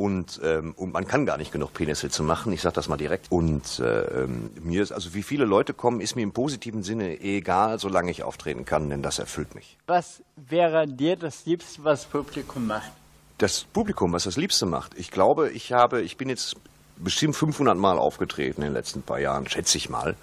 Und, 0.00 0.40
ähm, 0.42 0.72
und 0.78 0.94
man 0.94 1.06
kann 1.06 1.26
gar 1.26 1.36
nicht 1.36 1.52
genug 1.52 1.74
Peniswitze 1.74 2.22
machen, 2.22 2.54
ich 2.54 2.62
sage 2.62 2.74
das 2.74 2.88
mal 2.88 2.96
direkt. 2.96 3.30
Und 3.30 3.80
äh, 3.80 4.22
ähm, 4.22 4.48
mir 4.62 4.82
ist, 4.82 4.92
also 4.92 5.12
wie 5.12 5.22
viele 5.22 5.44
Leute 5.44 5.74
kommen, 5.74 6.00
ist 6.00 6.16
mir 6.16 6.22
im 6.22 6.32
positiven 6.32 6.82
Sinne 6.82 7.20
egal, 7.20 7.78
solange 7.78 8.10
ich 8.10 8.22
auftreten 8.22 8.64
kann, 8.64 8.88
denn 8.88 9.02
das 9.02 9.18
erfüllt 9.18 9.54
mich. 9.54 9.76
Was 9.88 10.22
wäre 10.36 10.88
dir 10.88 11.16
das 11.16 11.44
Liebste, 11.44 11.84
was 11.84 12.06
Publikum 12.06 12.66
macht? 12.66 12.90
Das 13.36 13.64
Publikum, 13.64 14.14
was 14.14 14.24
das 14.24 14.38
Liebste 14.38 14.64
macht. 14.64 14.92
Ich 14.96 15.10
glaube, 15.10 15.50
ich 15.50 15.74
habe, 15.74 16.00
ich 16.00 16.16
bin 16.16 16.30
jetzt 16.30 16.56
bestimmt 16.96 17.36
500 17.36 17.76
Mal 17.76 17.98
aufgetreten 17.98 18.62
in 18.62 18.68
den 18.68 18.72
letzten 18.72 19.02
paar 19.02 19.20
Jahren, 19.20 19.50
schätze 19.50 19.76
ich 19.76 19.90
mal. 19.90 20.16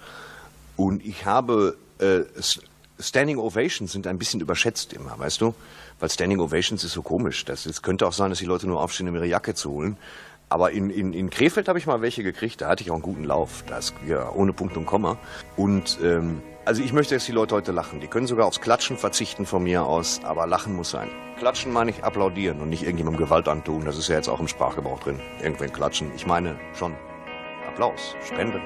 Und 0.76 1.06
ich 1.06 1.24
habe 1.24 1.76
äh, 2.00 2.22
Standing 2.98 3.38
Ovations 3.38 3.92
sind 3.92 4.08
ein 4.08 4.18
bisschen 4.18 4.40
überschätzt 4.40 4.92
immer, 4.92 5.16
weißt 5.16 5.40
du? 5.40 5.54
Weil 6.00 6.10
Standing 6.10 6.40
Ovations 6.40 6.84
ist 6.84 6.92
so 6.92 7.02
komisch. 7.02 7.44
Das, 7.44 7.66
es 7.66 7.82
könnte 7.82 8.06
auch 8.06 8.12
sein, 8.12 8.30
dass 8.30 8.38
die 8.38 8.44
Leute 8.44 8.66
nur 8.66 8.80
aufstehen, 8.80 9.08
um 9.08 9.14
ihre 9.14 9.26
Jacke 9.26 9.54
zu 9.54 9.70
holen. 9.70 9.96
Aber 10.48 10.70
in, 10.70 10.90
in, 10.90 11.12
in 11.12 11.28
Krefeld 11.28 11.68
habe 11.68 11.78
ich 11.78 11.86
mal 11.86 12.00
welche 12.00 12.22
gekriegt, 12.22 12.62
da 12.62 12.68
hatte 12.68 12.82
ich 12.82 12.90
auch 12.90 12.94
einen 12.94 13.02
guten 13.02 13.24
Lauf. 13.24 13.64
Das, 13.66 13.92
ja, 14.06 14.30
ohne 14.32 14.52
Punkt 14.52 14.76
und 14.76 14.86
Komma. 14.86 15.18
Und 15.56 15.98
ähm, 16.02 16.40
also 16.64 16.82
ich 16.82 16.92
möchte, 16.92 17.14
dass 17.14 17.26
die 17.26 17.32
Leute 17.32 17.54
heute 17.54 17.72
lachen. 17.72 18.00
Die 18.00 18.08
können 18.08 18.26
sogar 18.26 18.46
aufs 18.46 18.60
Klatschen 18.60 18.96
verzichten 18.96 19.46
von 19.46 19.62
mir 19.62 19.84
aus, 19.84 20.20
aber 20.24 20.46
lachen 20.46 20.74
muss 20.74 20.90
sein. 20.90 21.08
Klatschen 21.38 21.72
meine 21.72 21.90
ich 21.90 22.04
applaudieren 22.04 22.60
und 22.60 22.68
nicht 22.68 22.82
irgendjemandem 22.82 23.24
Gewalt 23.24 23.48
antun. 23.48 23.84
Das 23.84 23.98
ist 23.98 24.08
ja 24.08 24.16
jetzt 24.16 24.28
auch 24.28 24.40
im 24.40 24.48
Sprachgebrauch 24.48 25.00
drin. 25.00 25.20
Irgendwen 25.42 25.72
klatschen. 25.72 26.10
Ich 26.16 26.26
meine 26.26 26.58
schon 26.74 26.94
Applaus, 27.66 28.16
Spenden. 28.26 28.60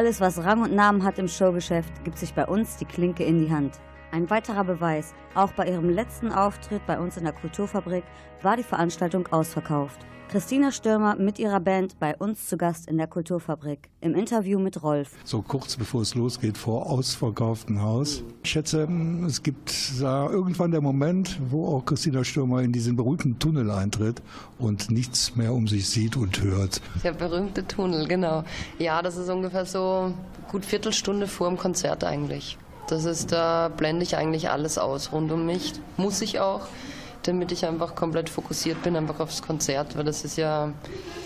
Alles, 0.00 0.18
was 0.18 0.42
Rang 0.42 0.62
und 0.62 0.74
Namen 0.74 1.04
hat 1.04 1.18
im 1.18 1.28
Showgeschäft, 1.28 2.04
gibt 2.04 2.16
sich 2.16 2.32
bei 2.32 2.46
uns 2.46 2.78
die 2.78 2.86
Klinke 2.86 3.22
in 3.22 3.38
die 3.38 3.52
Hand. 3.52 3.78
Ein 4.12 4.30
weiterer 4.30 4.64
Beweis, 4.64 5.12
auch 5.34 5.52
bei 5.52 5.66
ihrem 5.66 5.90
letzten 5.90 6.32
Auftritt 6.32 6.86
bei 6.86 6.98
uns 6.98 7.18
in 7.18 7.24
der 7.24 7.34
Kulturfabrik 7.34 8.02
war 8.40 8.56
die 8.56 8.62
Veranstaltung 8.62 9.26
ausverkauft. 9.30 9.98
Christina 10.30 10.70
Stürmer 10.70 11.16
mit 11.16 11.40
ihrer 11.40 11.58
Band 11.58 11.98
bei 11.98 12.16
uns 12.16 12.46
zu 12.46 12.56
Gast 12.56 12.88
in 12.88 12.98
der 12.98 13.08
Kulturfabrik. 13.08 13.90
Im 14.00 14.14
Interview 14.14 14.60
mit 14.60 14.80
Rolf. 14.80 15.10
So 15.24 15.42
kurz 15.42 15.74
bevor 15.74 16.02
es 16.02 16.14
losgeht, 16.14 16.56
vor 16.56 16.88
ausverkauftem 16.88 17.82
Haus. 17.82 18.22
Ich 18.44 18.50
schätze, 18.50 18.86
es 19.26 19.42
gibt 19.42 19.74
da 20.00 20.30
irgendwann 20.30 20.70
der 20.70 20.82
Moment, 20.82 21.40
wo 21.50 21.66
auch 21.66 21.84
Christina 21.84 22.22
Stürmer 22.22 22.62
in 22.62 22.70
diesen 22.70 22.94
berühmten 22.94 23.40
Tunnel 23.40 23.72
eintritt 23.72 24.22
und 24.60 24.92
nichts 24.92 25.34
mehr 25.34 25.52
um 25.52 25.66
sich 25.66 25.88
sieht 25.88 26.16
und 26.16 26.40
hört. 26.40 26.80
Der 27.02 27.12
berühmte 27.12 27.66
Tunnel, 27.66 28.06
genau. 28.06 28.44
Ja, 28.78 29.02
das 29.02 29.16
ist 29.16 29.28
ungefähr 29.28 29.66
so 29.66 30.14
gut 30.48 30.64
Viertelstunde 30.64 31.26
vor 31.26 31.48
dem 31.48 31.58
Konzert 31.58 32.04
eigentlich. 32.04 32.56
Das 32.86 33.04
ist, 33.04 33.32
da 33.32 33.66
blende 33.68 34.04
ich 34.04 34.16
eigentlich 34.16 34.48
alles 34.48 34.78
aus 34.78 35.10
rund 35.10 35.32
um 35.32 35.44
mich. 35.44 35.72
Muss 35.96 36.22
ich 36.22 36.38
auch. 36.38 36.68
Damit 37.22 37.52
ich 37.52 37.66
einfach 37.66 37.94
komplett 37.94 38.28
fokussiert 38.28 38.82
bin, 38.82 38.96
einfach 38.96 39.20
aufs 39.20 39.42
Konzert, 39.42 39.96
weil 39.96 40.04
das 40.04 40.24
ist 40.24 40.36
ja, 40.36 40.72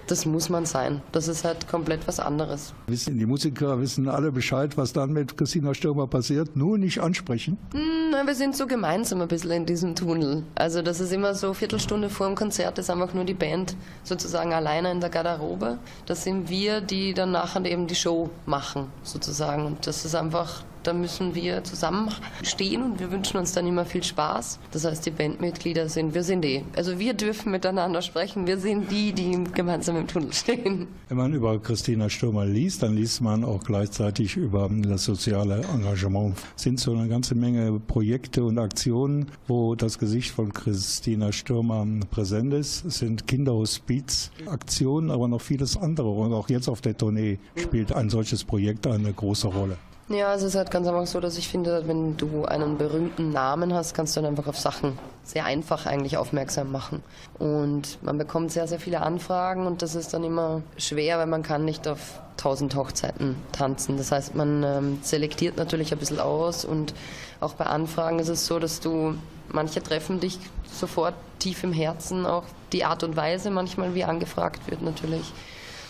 das 0.07 0.27
muss 0.27 0.49
man 0.49 0.67
sein. 0.67 1.03
Das 1.13 1.29
ist 1.29 1.45
halt 1.45 1.69
komplett 1.69 2.07
was 2.07 2.21
anderes. 2.21 2.75
Wissen 2.87 3.19
die 3.19 3.27
Musiker, 3.27 3.81
wissen 3.81 4.09
alle 4.09 4.33
Bescheid, 4.33 4.77
was 4.77 4.93
dann 4.93 5.13
mit 5.13 5.37
Christina 5.37 5.75
Stürmer 5.75 6.07
passiert, 6.07 6.57
nur 6.57 6.79
nicht 6.79 7.01
ansprechen? 7.01 7.59
Hm, 7.73 8.11
na, 8.11 8.27
wir 8.27 8.35
sind 8.35 8.57
so 8.57 8.67
gemeinsam 8.67 9.21
ein 9.21 9.29
bisschen 9.29 9.53
in 9.53 9.67
diesem 9.67 9.95
Tunnel. 9.95 10.45
Also 10.55 10.83
das 10.83 11.01
ist 11.01 11.13
immer 11.13 11.35
so, 11.35 11.55
Viertelstunde 11.55 12.11
vor 12.11 12.27
dem 12.27 12.35
Konzert 12.35 12.79
ist 12.79 12.91
einfach 12.91 13.15
nur 13.15 13.25
die 13.25 13.35
Band 13.35 13.77
sozusagen 14.03 14.53
alleine 14.53 14.91
in 14.91 15.01
der 15.01 15.11
Garderobe. 15.11 15.79
Das 16.07 16.25
sind 16.25 16.49
wir, 16.49 16.81
die 16.81 17.15
dann 17.15 17.33
nachher 17.33 17.65
eben 17.65 17.87
die 17.87 17.95
Show 17.95 18.31
machen, 18.47 18.89
sozusagen. 19.03 19.67
Und 19.67 19.87
das 19.87 20.05
ist 20.05 20.15
einfach 20.15 20.65
da 20.87 20.93
müssen 20.93 21.35
wir 21.35 21.65
zusammenstehen 21.65 22.83
und 22.83 23.01
wir 23.01 23.11
wünschen 23.11 23.39
uns 23.39 23.53
dann 23.53 23.67
immer 23.67 23.85
viel 23.85 24.03
Spaß. 24.03 24.59
Das 24.71 24.85
heißt, 24.85 25.07
die 25.07 25.11
Bandmitglieder 25.11 25.89
sind, 25.89 26.15
wir 26.15 26.23
sind 26.23 26.43
die. 26.43 26.63
Also 26.77 26.99
wir 26.99 27.15
dürfen 27.15 27.53
miteinander 27.53 28.03
sprechen. 28.03 28.47
Wir 28.47 28.59
sind 28.59 28.91
die, 28.91 29.13
die 29.13 29.43
gemeinsam 29.55 29.97
im 29.97 30.07
Tunnel 30.07 30.33
stehen. 30.33 30.89
Wenn 31.09 31.17
man 31.17 31.33
über 31.33 31.59
Christina 31.59 32.09
Stürmer 32.09 32.45
liest, 32.45 32.83
dann 32.83 32.95
liest 32.95 33.21
man 33.21 33.45
auch 33.45 33.63
gleichzeitig 33.63 34.37
über 34.37 34.71
das 34.71 35.05
soziale 35.05 35.63
Engagement. 35.75 36.37
Es 36.57 36.63
sind 36.63 36.81
so 36.81 36.93
eine 36.93 37.09
ganze 37.09 37.35
Menge 37.35 37.81
Projekte 37.81 38.45
und 38.45 38.59
Aktionen, 38.59 39.27
wo 39.47 39.75
das 39.75 39.99
Gesicht 39.99 40.31
von 40.31 40.53
Christina 40.53 41.33
Stürmer 41.33 41.87
präsent 42.11 42.53
ist. 42.53 42.85
Es 42.85 42.99
sind 42.99 43.27
Kinderhospiz, 43.27 44.31
Aktionen, 44.47 45.11
aber 45.11 45.29
noch 45.29 45.41
vieles 45.41 45.77
andere. 45.77 46.11
Und 46.11 46.33
auch 46.33 46.49
jetzt 46.49 46.69
auf 46.69 46.81
der 46.81 46.97
Tournee 46.97 47.39
spielt 47.57 47.93
ein 47.93 48.11
solches 48.11 48.45
Projekt 48.45 48.87
eine 48.87 49.13
große 49.13 49.49
Rolle. 49.49 49.79
Ja, 50.09 50.35
es 50.35 50.43
ist 50.43 50.55
halt 50.55 50.71
ganz 50.71 50.87
einfach 50.87 51.07
so, 51.07 51.19
dass 51.19 51.39
ich 51.39 51.49
finde, 51.49 51.89
wenn 51.89 52.19
du 52.19 52.45
einen 52.45 52.77
berühmten 52.77 53.31
Namen 53.31 53.73
hast, 53.73 53.95
kannst 53.95 54.15
du 54.15 54.21
dann 54.21 54.31
einfach 54.31 54.47
auf 54.47 54.59
Sachen 54.59 54.99
sehr 55.23 55.47
einfach 55.47 55.87
eigentlich 55.87 56.19
aufmerksam 56.19 56.71
machen. 56.71 57.03
Und 57.39 58.03
man 58.03 58.19
bekommt 58.19 58.53
sehr, 58.53 58.69
sehr 58.69 58.79
viele 58.79 59.01
Anfragen 59.01 59.67
und 59.67 59.81
das 59.81 59.95
ist 59.95 60.13
dann 60.13 60.23
immer 60.23 60.61
schwer, 60.77 61.19
weil 61.19 61.27
man 61.27 61.43
kann 61.43 61.65
nicht 61.65 61.89
auf 61.89 62.21
tausend 62.37 62.75
Hochzeiten 62.77 63.37
tanzen. 63.53 63.97
Das 63.97 64.13
heißt, 64.13 64.35
man 64.35 64.63
ähm, 64.63 64.99
selektiert 65.01 65.57
natürlich 65.57 65.91
ein 65.93 65.99
bisschen 65.99 66.21
aus 66.21 66.67
und 66.67 66.93
auch 67.41 67.55
bei 67.55 67.65
Anfragen 67.65 68.19
ist 68.19 68.29
es 68.29 68.45
so, 68.45 68.59
dass 68.59 68.81
du, 68.81 69.15
manche 69.49 69.83
treffen 69.83 70.21
dich 70.21 70.39
sofort 70.71 71.15
tief 71.39 71.65
im 71.65 71.73
Herzen, 71.73 72.27
auch 72.27 72.45
die 72.73 72.85
Art 72.85 73.05
und 73.05 73.17
Weise 73.17 73.51
manchmal, 73.51 73.95
wie 73.95 74.05
angefragt 74.05 74.71
wird 74.71 74.83
natürlich. 74.83 75.33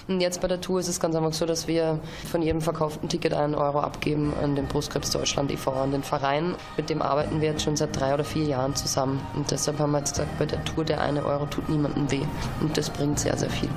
Und 0.06 0.20
jetzt 0.20 0.40
bei 0.40 0.48
der 0.48 0.60
Tour 0.60 0.80
ist 0.80 0.88
es 0.88 1.00
ganz 1.00 1.14
einfach 1.14 1.32
so, 1.32 1.46
dass 1.46 1.66
wir 1.66 1.98
von 2.30 2.42
jedem 2.42 2.60
verkauften 2.60 3.08
Ticket 3.08 3.32
einen 3.32 3.54
Euro 3.54 3.80
abgeben 3.80 4.32
an 4.42 4.54
den 4.54 4.66
Brustkrebs 4.66 5.10
Deutschland 5.10 5.50
e.V., 5.50 5.72
an 5.72 5.92
den 5.92 6.02
Verein. 6.02 6.54
Mit 6.76 6.90
dem 6.90 7.00
arbeiten 7.00 7.40
wir 7.40 7.50
jetzt 7.52 7.62
schon 7.62 7.76
seit 7.76 7.98
drei 7.98 8.12
oder 8.12 8.24
vier 8.24 8.44
Jahren 8.44 8.74
zusammen. 8.74 9.20
Und 9.34 9.50
deshalb 9.50 9.78
haben 9.78 9.92
wir 9.92 9.98
jetzt 9.98 10.12
gesagt, 10.12 10.38
bei 10.38 10.46
der 10.46 10.62
Tour 10.64 10.84
der 10.84 11.00
eine 11.00 11.24
Euro 11.24 11.46
tut 11.46 11.68
niemandem 11.68 12.10
weh. 12.10 12.26
Und 12.60 12.76
das 12.76 12.90
bringt 12.90 13.18
sehr, 13.18 13.36
sehr 13.36 13.50
viel. 13.50 13.70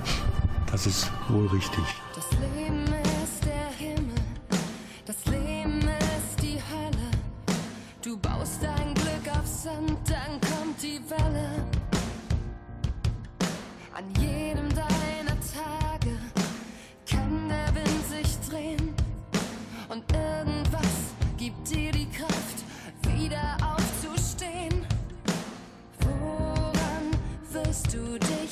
Das 0.72 0.86
ist 0.86 1.10
wohl 1.30 1.48
richtig. 1.48 1.84
Das 2.14 2.26
Leben 2.56 2.77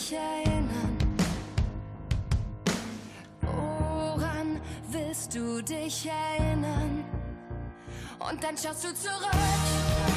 dich 0.06 0.18
erinnern? 0.18 0.98
Woran 3.42 4.62
willst 4.90 5.36
du 5.36 5.62
dich 5.62 6.08
erinnern? 6.08 7.04
Und 8.20 8.44
dann 8.44 8.58
schaust 8.58 8.84
du 8.84 8.94
zurück, 8.94 9.32
zurück 9.32 10.15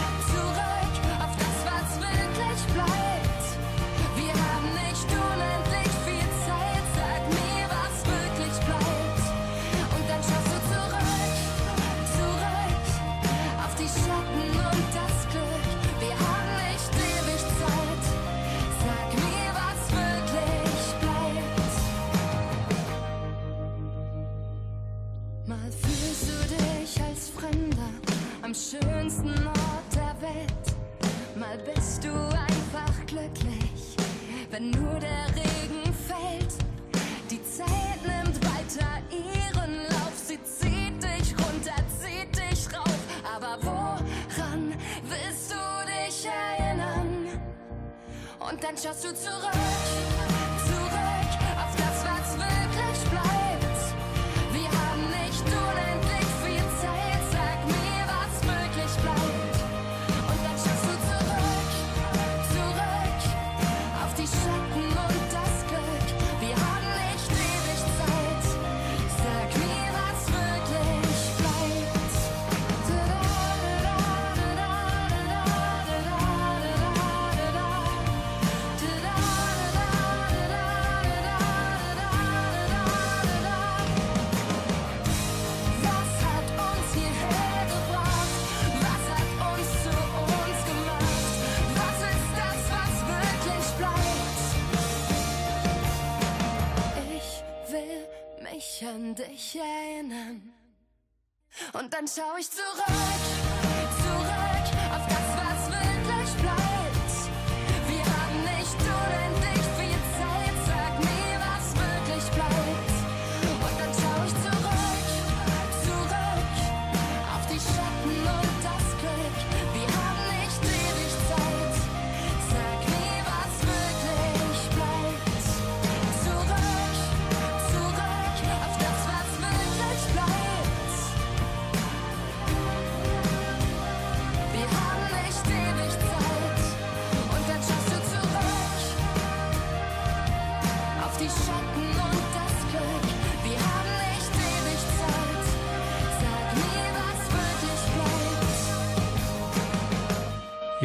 schau 102.18 102.36
ich 102.36 102.50
zurück, 102.50 102.87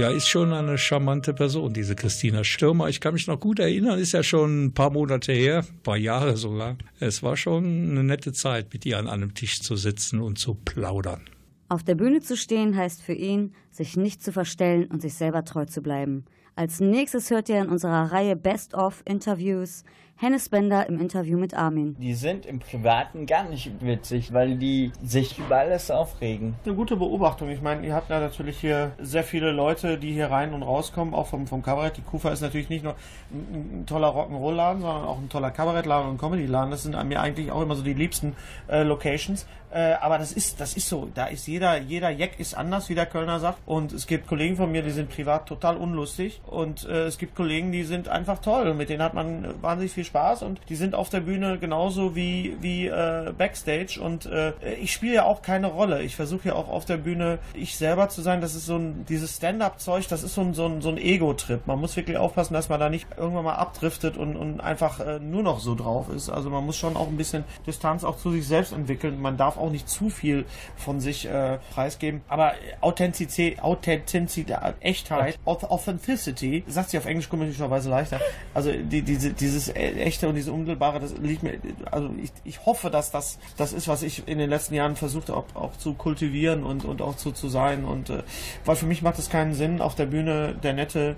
Ja, 0.04 0.10
ist 0.10 0.28
schon 0.28 0.52
eine 0.52 0.78
charmante 0.78 1.34
Person, 1.34 1.72
diese 1.72 1.96
Christina 1.96 2.44
Stürmer. 2.44 2.90
Ich 2.90 3.00
kann 3.00 3.14
mich 3.14 3.26
noch 3.28 3.40
gut 3.40 3.60
erinnern, 3.60 3.98
ist 3.98 4.12
ja 4.12 4.22
schon 4.22 4.66
ein 4.66 4.74
paar 4.74 4.90
Monate 4.90 5.32
her, 5.32 5.60
ein 5.60 5.80
paar 5.82 5.96
Jahre 5.96 6.36
sogar. 6.36 6.76
Es 7.00 7.24
war 7.24 7.38
schon 7.38 7.64
eine 7.92 8.04
nette 8.04 8.34
Zeit, 8.34 8.74
mit 8.74 8.86
ihr 8.86 8.98
an 8.98 9.08
einem 9.08 9.34
Tisch 9.34 9.62
zu 9.62 9.78
sitzen 9.78 10.20
und 10.20 10.38
zu 10.38 10.56
plaudern. 10.56 11.22
Auf 11.70 11.84
der 11.84 11.96
Bühne 11.96 12.20
zu 12.20 12.36
stehen 12.36 12.76
heißt 12.76 13.02
für 13.02 13.14
ihn, 13.14 13.54
sich 13.72 13.96
nicht 13.96 14.22
zu 14.22 14.34
verstellen 14.34 14.88
und 14.88 15.02
sich 15.02 15.14
selber 15.14 15.46
treu 15.46 15.64
zu 15.64 15.82
bleiben. 15.82 16.26
Als 16.58 16.82
nächstes 16.82 17.30
hört 17.30 17.48
ihr 17.48 17.62
in 17.62 17.70
unserer 17.70 18.12
Reihe 18.12 18.36
Best 18.36 18.74
of 18.74 19.04
Interviews 19.06 19.86
Hennes 20.24 20.48
Bender 20.48 20.88
im 20.88 21.02
Interview 21.02 21.38
mit 21.38 21.54
Armin. 21.54 21.98
Die 22.00 22.14
sind 22.14 22.46
im 22.46 22.60
Privaten 22.60 23.26
gar 23.26 23.44
nicht 23.44 23.70
witzig, 23.82 24.32
weil 24.32 24.56
die 24.56 24.94
sich 25.04 25.38
über 25.38 25.58
alles 25.58 25.92
aufregen. 25.92 26.56
Eine 26.64 26.76
gute 26.76 26.96
Beobachtung. 26.96 27.50
Ich 27.50 27.62
meine, 27.62 27.86
ihr 27.86 27.94
habt 27.94 28.10
ja 28.10 28.22
natürlich 28.22 28.58
hier 28.58 28.94
sehr 29.02 29.26
viele 29.26 29.52
Leute, 29.52 29.98
die 29.98 30.14
hier 30.14 30.32
rein 30.32 30.54
und 30.54 30.64
rauskommen, 30.64 31.14
auch 31.14 31.28
vom, 31.28 31.46
vom 31.46 31.62
Kabarett. 31.62 31.98
Die 31.98 32.04
Kufa 32.04 32.30
ist 32.30 32.40
natürlich 32.40 32.70
nicht 32.70 32.86
nur 32.86 32.96
ein, 33.34 33.82
ein 33.82 33.86
toller 33.86 34.16
Rock'n'Roll-Laden, 34.16 34.82
sondern 34.82 35.04
auch 35.04 35.18
ein 35.18 35.28
toller 35.28 35.52
Kabarettladen 35.52 36.12
und 36.12 36.18
Comedy-Laden. 36.18 36.72
Das 36.72 36.84
sind 36.84 37.04
mir 37.04 37.20
eigentlich 37.20 37.52
auch 37.52 37.62
immer 37.62 37.76
so 37.76 37.84
die 37.84 37.94
liebsten 37.94 38.34
äh, 38.70 38.84
Locations. 38.84 39.46
Äh, 39.74 39.96
aber 40.00 40.20
das 40.20 40.32
ist, 40.32 40.62
das 40.62 40.78
ist 40.78 40.88
so. 40.88 41.10
Da 41.14 41.26
ist 41.26 41.48
jeder, 41.48 41.82
jeder 41.82 42.12
Jack 42.12 42.40
ist 42.40 42.56
anders, 42.56 42.88
wie 42.88 42.96
der 42.96 43.08
Kölner 43.08 43.40
sagt. 43.40 43.58
Und 43.66 43.92
es 43.92 44.08
gibt 44.08 44.28
Kollegen 44.28 44.56
von 44.56 44.72
mir, 44.72 44.84
die 44.84 44.92
sind 44.92 45.10
privat 45.10 45.48
total 45.48 45.76
unlustig. 45.76 46.40
Und 46.46 46.88
äh, 46.88 47.08
es 47.08 47.18
gibt 47.18 47.36
Kollegen, 47.36 47.74
die 47.74 47.84
sind 47.84 48.08
einfach 48.08 48.40
toll. 48.40 48.70
Und 48.70 48.78
mit 48.78 48.88
denen 48.88 49.02
hat 49.02 49.16
man 49.16 49.62
wahnsinnig 49.62 49.92
viel 49.92 50.06
Spaß. 50.06 50.13
Und 50.14 50.62
die 50.70 50.76
sind 50.76 50.96
auf 50.96 51.10
der 51.10 51.22
Bühne 51.22 51.58
genauso 51.60 52.16
wie, 52.16 52.56
wie 52.62 52.88
äh, 52.88 53.34
Backstage. 53.38 54.00
Und 54.02 54.26
äh, 54.26 54.54
ich 54.82 54.94
spiele 54.94 55.16
ja 55.16 55.26
auch 55.26 55.42
keine 55.42 55.68
Rolle. 55.68 56.04
Ich 56.04 56.16
versuche 56.16 56.50
ja 56.50 56.56
auch 56.56 56.70
auf 56.70 56.86
der 56.86 56.98
Bühne 56.98 57.40
ich 57.54 57.78
selber 57.78 58.10
zu 58.10 58.22
sein. 58.22 58.42
Das 58.42 58.56
ist 58.56 58.66
so 58.66 58.78
ein, 58.78 59.06
dieses 59.10 59.38
Stand-up-Zeug, 59.38 60.08
das 60.08 60.24
ist 60.24 60.36
so 60.36 60.42
ein, 60.42 60.54
so 60.54 60.66
ein, 60.66 60.82
so 60.82 60.90
ein 60.90 60.98
Ego-Trip. 60.98 61.66
Man 61.68 61.80
muss 61.80 61.96
wirklich 61.96 62.18
aufpassen, 62.18 62.54
dass 62.54 62.70
man 62.70 62.80
da 62.80 62.90
nicht 62.90 63.08
irgendwann 63.18 63.46
mal 63.46 63.56
abdriftet 63.56 64.18
und, 64.18 64.36
und 64.36 64.62
einfach 64.62 65.00
äh, 65.00 65.20
nur 65.20 65.44
noch 65.44 65.60
so 65.60 65.76
drauf 65.76 66.10
ist. 66.10 66.30
Also 66.30 66.50
man 66.50 66.66
muss 66.66 66.78
schon 66.78 66.96
auch 66.96 67.08
ein 67.08 67.18
bisschen 67.18 67.44
Distanz 67.66 68.04
auch 68.04 68.18
zu 68.18 68.32
sich 68.32 68.48
selbst 68.48 68.74
entwickeln. 68.74 69.22
Man 69.22 69.38
darf 69.38 69.58
auch 69.58 69.70
nicht 69.70 69.90
zu 69.90 70.10
viel 70.10 70.46
von 70.76 71.00
sich 71.00 71.26
äh, 71.26 71.58
preisgeben. 71.74 72.22
Aber 72.28 72.54
Authentizität, 72.82 73.62
Authentizität, 73.62 74.58
Echtheit, 74.80 75.40
Authenticity, 75.46 76.64
sagt 76.68 76.92
sie 76.92 76.98
auf 76.98 77.06
Englisch 77.06 77.30
komischerweise 77.30 77.90
leichter. 77.90 78.20
Also 78.54 78.72
die, 78.72 79.02
diese, 79.02 79.32
dieses 79.32 79.70
echte 80.04 80.28
und 80.28 80.36
diese 80.36 80.52
unmittelbare, 80.52 81.00
das 81.00 81.18
liegt 81.18 81.44
mir, 81.44 81.60
also 81.92 82.10
ich, 82.22 82.32
ich 82.44 82.66
hoffe, 82.66 82.90
dass 82.90 83.12
das 83.12 83.40
das 83.58 83.74
ist, 83.74 83.88
was 83.88 84.04
ich 84.04 84.28
in 84.28 84.38
den 84.38 84.50
letzten 84.50 84.76
Jahren 84.76 84.96
versucht 84.96 85.30
habe, 85.30 85.46
auch, 85.56 85.76
zu 85.78 85.94
kultivieren 85.94 86.64
und, 86.64 86.86
und 86.86 87.02
auch 87.02 87.16
zu, 87.16 87.32
zu 87.32 87.50
sein. 87.50 87.86
Und 87.86 88.10
äh, 88.10 88.24
weil 88.66 88.76
für 88.76 88.86
mich 88.86 89.02
macht 89.02 89.20
es 89.20 89.30
keinen 89.30 89.54
Sinn, 89.54 89.82
auf 89.82 89.96
der 89.96 90.06
Bühne 90.06 90.56
der 90.62 90.74
nette 90.74 91.16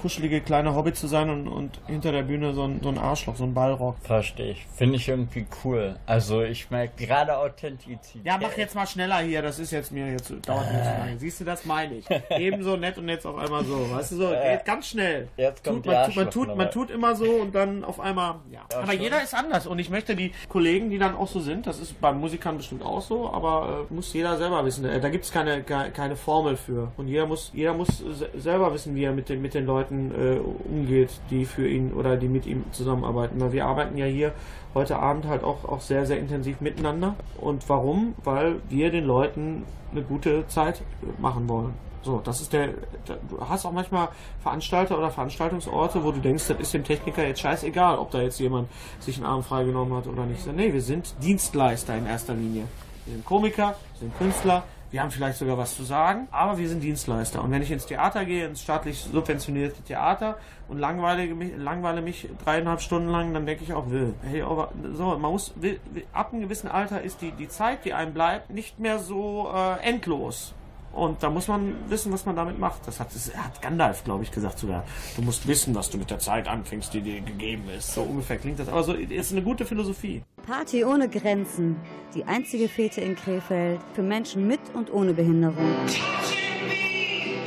kuschelige 0.00 0.40
kleine 0.40 0.74
Hobbit 0.74 0.96
zu 0.96 1.06
sein 1.06 1.30
und, 1.30 1.48
und 1.48 1.78
hinter 1.86 2.12
der 2.12 2.22
Bühne 2.22 2.52
so 2.54 2.64
ein, 2.64 2.80
so 2.82 2.88
ein 2.88 2.98
Arschloch, 2.98 3.36
so 3.36 3.44
ein 3.44 3.54
Ballrock. 3.54 3.96
Verstehe 4.02 4.52
ich. 4.52 4.66
Finde 4.74 4.96
ich 4.96 5.08
irgendwie 5.08 5.46
cool. 5.64 5.96
Also 6.06 6.42
ich 6.42 6.70
merke 6.70 7.04
gerade 7.04 7.36
Authentizität. 7.38 8.24
Ja, 8.24 8.38
mach 8.40 8.56
jetzt 8.56 8.74
mal 8.74 8.86
schneller 8.86 9.18
hier, 9.18 9.42
das 9.42 9.58
ist 9.58 9.70
jetzt 9.70 9.92
mir 9.92 10.10
jetzt 10.10 10.30
dauert 10.46 10.72
mir 10.72 10.82
zu 10.82 10.88
lange. 10.98 11.18
Siehst 11.18 11.40
du, 11.40 11.44
das 11.44 11.64
meine 11.64 11.96
ich. 11.96 12.06
Ebenso 12.30 12.76
nett 12.76 12.98
und 12.98 13.08
jetzt 13.08 13.26
auf 13.26 13.36
einmal 13.36 13.64
so. 13.64 13.90
Weißt 13.90 14.12
du 14.12 14.16
so, 14.16 14.28
geht 14.30 14.64
ganz 14.64 14.88
schnell. 14.88 15.28
Jetzt 15.36 15.64
kommt 15.64 15.84
tut, 15.84 15.92
man, 15.92 16.06
tut, 16.06 16.16
man, 16.16 16.30
tut, 16.30 16.56
man 16.56 16.70
tut 16.70 16.90
immer 16.90 17.14
so 17.14 17.24
und 17.24 17.54
dann 17.54 17.84
auf 17.84 18.00
einmal, 18.00 18.36
ja. 18.50 18.60
Ja, 18.70 18.78
aber 18.78 18.92
schon. 18.92 19.00
jeder 19.02 19.22
ist 19.22 19.34
anders 19.34 19.66
und 19.66 19.78
ich 19.78 19.90
möchte 19.90 20.14
die 20.14 20.32
Kollegen, 20.48 20.90
die 20.90 20.98
dann 20.98 21.16
auch 21.16 21.28
so 21.28 21.40
sind, 21.40 21.66
das 21.66 21.80
ist 21.80 22.00
bei 22.00 22.12
Musikern 22.12 22.56
bestimmt 22.56 22.82
auch 22.82 23.00
so, 23.00 23.30
aber 23.30 23.86
äh, 23.90 23.94
muss 23.94 24.12
jeder 24.12 24.36
selber 24.36 24.64
wissen. 24.64 24.84
Äh, 24.84 25.00
da 25.00 25.08
gibt 25.08 25.24
es 25.24 25.32
keine, 25.32 25.62
keine, 25.62 26.16
Formel 26.16 26.56
für. 26.56 26.92
Und 26.96 27.08
jeder 27.08 27.26
muss, 27.26 27.50
jeder 27.54 27.72
muss 27.74 27.98
se- 27.98 28.30
selber 28.36 28.72
wissen, 28.74 28.94
wie 28.94 29.04
er 29.04 29.12
mit 29.12 29.28
den, 29.28 29.40
mit 29.40 29.54
den 29.54 29.66
Leuten 29.66 29.89
äh, 29.90 30.38
umgeht, 30.38 31.10
die 31.30 31.44
für 31.44 31.68
ihn 31.68 31.92
oder 31.92 32.16
die 32.16 32.28
mit 32.28 32.46
ihm 32.46 32.64
zusammenarbeiten. 32.72 33.40
Weil 33.40 33.52
wir 33.52 33.66
arbeiten 33.66 33.96
ja 33.96 34.06
hier 34.06 34.32
heute 34.74 34.98
Abend 34.98 35.26
halt 35.26 35.44
auch, 35.44 35.64
auch 35.64 35.80
sehr, 35.80 36.06
sehr 36.06 36.18
intensiv 36.18 36.60
miteinander. 36.60 37.14
Und 37.38 37.68
warum? 37.68 38.14
Weil 38.24 38.56
wir 38.68 38.90
den 38.90 39.04
Leuten 39.04 39.64
eine 39.92 40.02
gute 40.02 40.46
Zeit 40.48 40.82
machen 41.18 41.48
wollen. 41.48 41.74
So, 42.02 42.20
das 42.24 42.40
ist 42.40 42.52
der. 42.52 42.68
Du 43.06 43.40
hast 43.46 43.66
auch 43.66 43.72
manchmal 43.72 44.08
Veranstalter 44.42 44.96
oder 44.96 45.10
Veranstaltungsorte, 45.10 46.02
wo 46.02 46.12
du 46.12 46.20
denkst, 46.20 46.48
das 46.48 46.58
ist 46.58 46.72
dem 46.72 46.84
Techniker 46.84 47.26
jetzt 47.26 47.40
scheißegal, 47.40 47.98
ob 47.98 48.10
da 48.10 48.22
jetzt 48.22 48.40
jemand 48.40 48.68
sich 49.00 49.16
einen 49.16 49.26
Arm 49.26 49.42
freigenommen 49.42 49.94
hat 49.94 50.06
oder 50.06 50.24
nicht. 50.24 50.46
Nee, 50.50 50.72
wir 50.72 50.80
sind 50.80 51.14
Dienstleister 51.22 51.96
in 51.96 52.06
erster 52.06 52.32
Linie. 52.32 52.64
Wir 53.04 53.14
sind 53.14 53.26
Komiker, 53.26 53.74
wir 53.92 54.00
sind 54.00 54.16
Künstler, 54.16 54.62
wir 54.90 55.02
haben 55.02 55.10
vielleicht 55.10 55.38
sogar 55.38 55.56
was 55.56 55.76
zu 55.76 55.84
sagen, 55.84 56.26
aber 56.30 56.58
wir 56.58 56.68
sind 56.68 56.82
Dienstleister. 56.82 57.42
Und 57.42 57.50
wenn 57.50 57.62
ich 57.62 57.70
ins 57.70 57.86
Theater 57.86 58.24
gehe, 58.24 58.46
ins 58.46 58.62
staatlich 58.62 59.00
subventionierte 59.00 59.82
Theater 59.82 60.38
und 60.68 60.78
langweile 60.78 61.26
mich, 61.34 61.52
langweile 61.56 62.02
mich 62.02 62.28
dreieinhalb 62.44 62.80
Stunden 62.80 63.08
lang, 63.08 63.32
dann 63.32 63.46
denke 63.46 63.62
ich 63.62 63.72
auch, 63.72 63.90
will. 63.90 64.14
Hey, 64.22 64.42
aber 64.42 64.72
so, 64.94 65.16
man 65.16 65.30
muss, 65.30 65.52
will, 65.56 65.78
ab 66.12 66.32
einem 66.32 66.42
gewissen 66.42 66.68
Alter 66.68 67.02
ist 67.02 67.22
die, 67.22 67.32
die 67.32 67.48
Zeit, 67.48 67.84
die 67.84 67.94
einem 67.94 68.12
bleibt, 68.12 68.50
nicht 68.50 68.80
mehr 68.80 68.98
so 68.98 69.50
äh, 69.54 69.80
endlos. 69.86 70.54
Und 70.92 71.22
da 71.22 71.30
muss 71.30 71.46
man 71.46 71.74
wissen, 71.88 72.12
was 72.12 72.26
man 72.26 72.34
damit 72.34 72.58
macht. 72.58 72.86
Das 72.86 72.98
hat, 72.98 73.14
das 73.14 73.34
hat 73.36 73.62
Gandalf, 73.62 74.02
glaube 74.04 74.24
ich, 74.24 74.32
gesagt 74.32 74.58
sogar. 74.58 74.84
Du 75.16 75.22
musst 75.22 75.46
wissen, 75.46 75.74
was 75.74 75.88
du 75.90 75.98
mit 75.98 76.10
der 76.10 76.18
Zeit 76.18 76.48
anfängst, 76.48 76.92
die 76.92 77.00
dir 77.00 77.20
gegeben 77.20 77.68
ist. 77.76 77.94
So 77.94 78.02
ungefähr 78.02 78.38
klingt 78.38 78.58
das. 78.58 78.68
Aber 78.68 78.82
so 78.82 78.92
ist 78.94 79.32
eine 79.32 79.42
gute 79.42 79.64
Philosophie. 79.64 80.22
Party 80.46 80.84
ohne 80.84 81.08
Grenzen. 81.08 81.76
Die 82.14 82.24
einzige 82.24 82.68
Fete 82.68 83.00
in 83.00 83.14
Krefeld 83.14 83.80
für 83.94 84.02
Menschen 84.02 84.46
mit 84.46 84.60
und 84.74 84.92
ohne 84.92 85.14
Behinderung. 85.14 85.74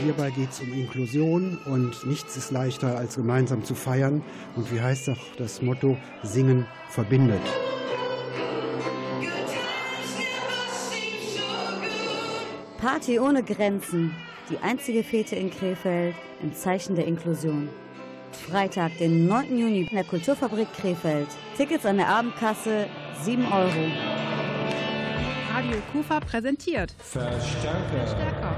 Hierbei 0.03 0.31
geht 0.31 0.49
es 0.51 0.59
um 0.59 0.73
Inklusion 0.73 1.57
und 1.65 2.05
nichts 2.05 2.35
ist 2.35 2.51
leichter 2.51 2.97
als 2.97 3.15
gemeinsam 3.15 3.63
zu 3.63 3.73
feiern. 3.73 4.21
Und 4.55 4.71
wie 4.73 4.81
heißt 4.81 5.09
auch 5.09 5.17
das 5.37 5.61
Motto, 5.61 5.97
Singen 6.23 6.65
verbindet. 6.89 7.41
Party 12.83 13.17
ohne 13.17 13.41
Grenzen. 13.43 14.13
Die 14.49 14.57
einzige 14.57 15.05
Fete 15.05 15.37
in 15.37 15.49
Krefeld 15.49 16.13
im 16.41 16.53
Zeichen 16.53 16.97
der 16.97 17.05
Inklusion. 17.05 17.69
Freitag, 18.33 18.97
den 18.97 19.25
9. 19.25 19.57
Juni 19.57 19.87
in 19.89 19.95
der 19.95 20.03
Kulturfabrik 20.03 20.67
Krefeld. 20.73 21.29
Tickets 21.55 21.85
an 21.85 21.95
der 21.95 22.09
Abendkasse 22.09 22.87
7 23.21 23.45
Euro. 23.45 23.89
Radio 25.53 25.77
Kufa 25.93 26.19
präsentiert 26.19 26.93
Verstärker. 26.97 28.05
Stärker. 28.05 28.53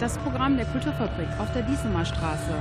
Das 0.00 0.18
Programm 0.18 0.56
der 0.56 0.66
Kulturfabrik 0.66 1.28
auf 1.38 1.52
der 1.52 1.62
Diesemer 1.62 2.04
Straße. 2.04 2.56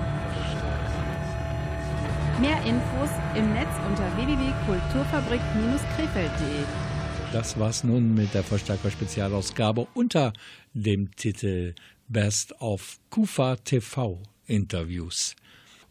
Mehr 2.39 2.62
Infos 2.68 3.10
im 3.36 3.51
Netz 3.53 3.72
unter 3.89 4.16
www.kulturfabrik-krefeld.de. 4.16 6.88
Das 7.32 7.59
war's 7.59 7.84
nun 7.84 8.15
mit 8.15 8.34
der 8.34 8.43
Verstärker-Spezialausgabe 8.43 9.88
unter 9.93 10.34
dem 10.73 11.15
Titel 11.15 11.75
Best 12.07 12.59
of 12.59 12.99
Kufa 13.11 13.55
TV 13.57 14.19
Interviews. 14.47 15.36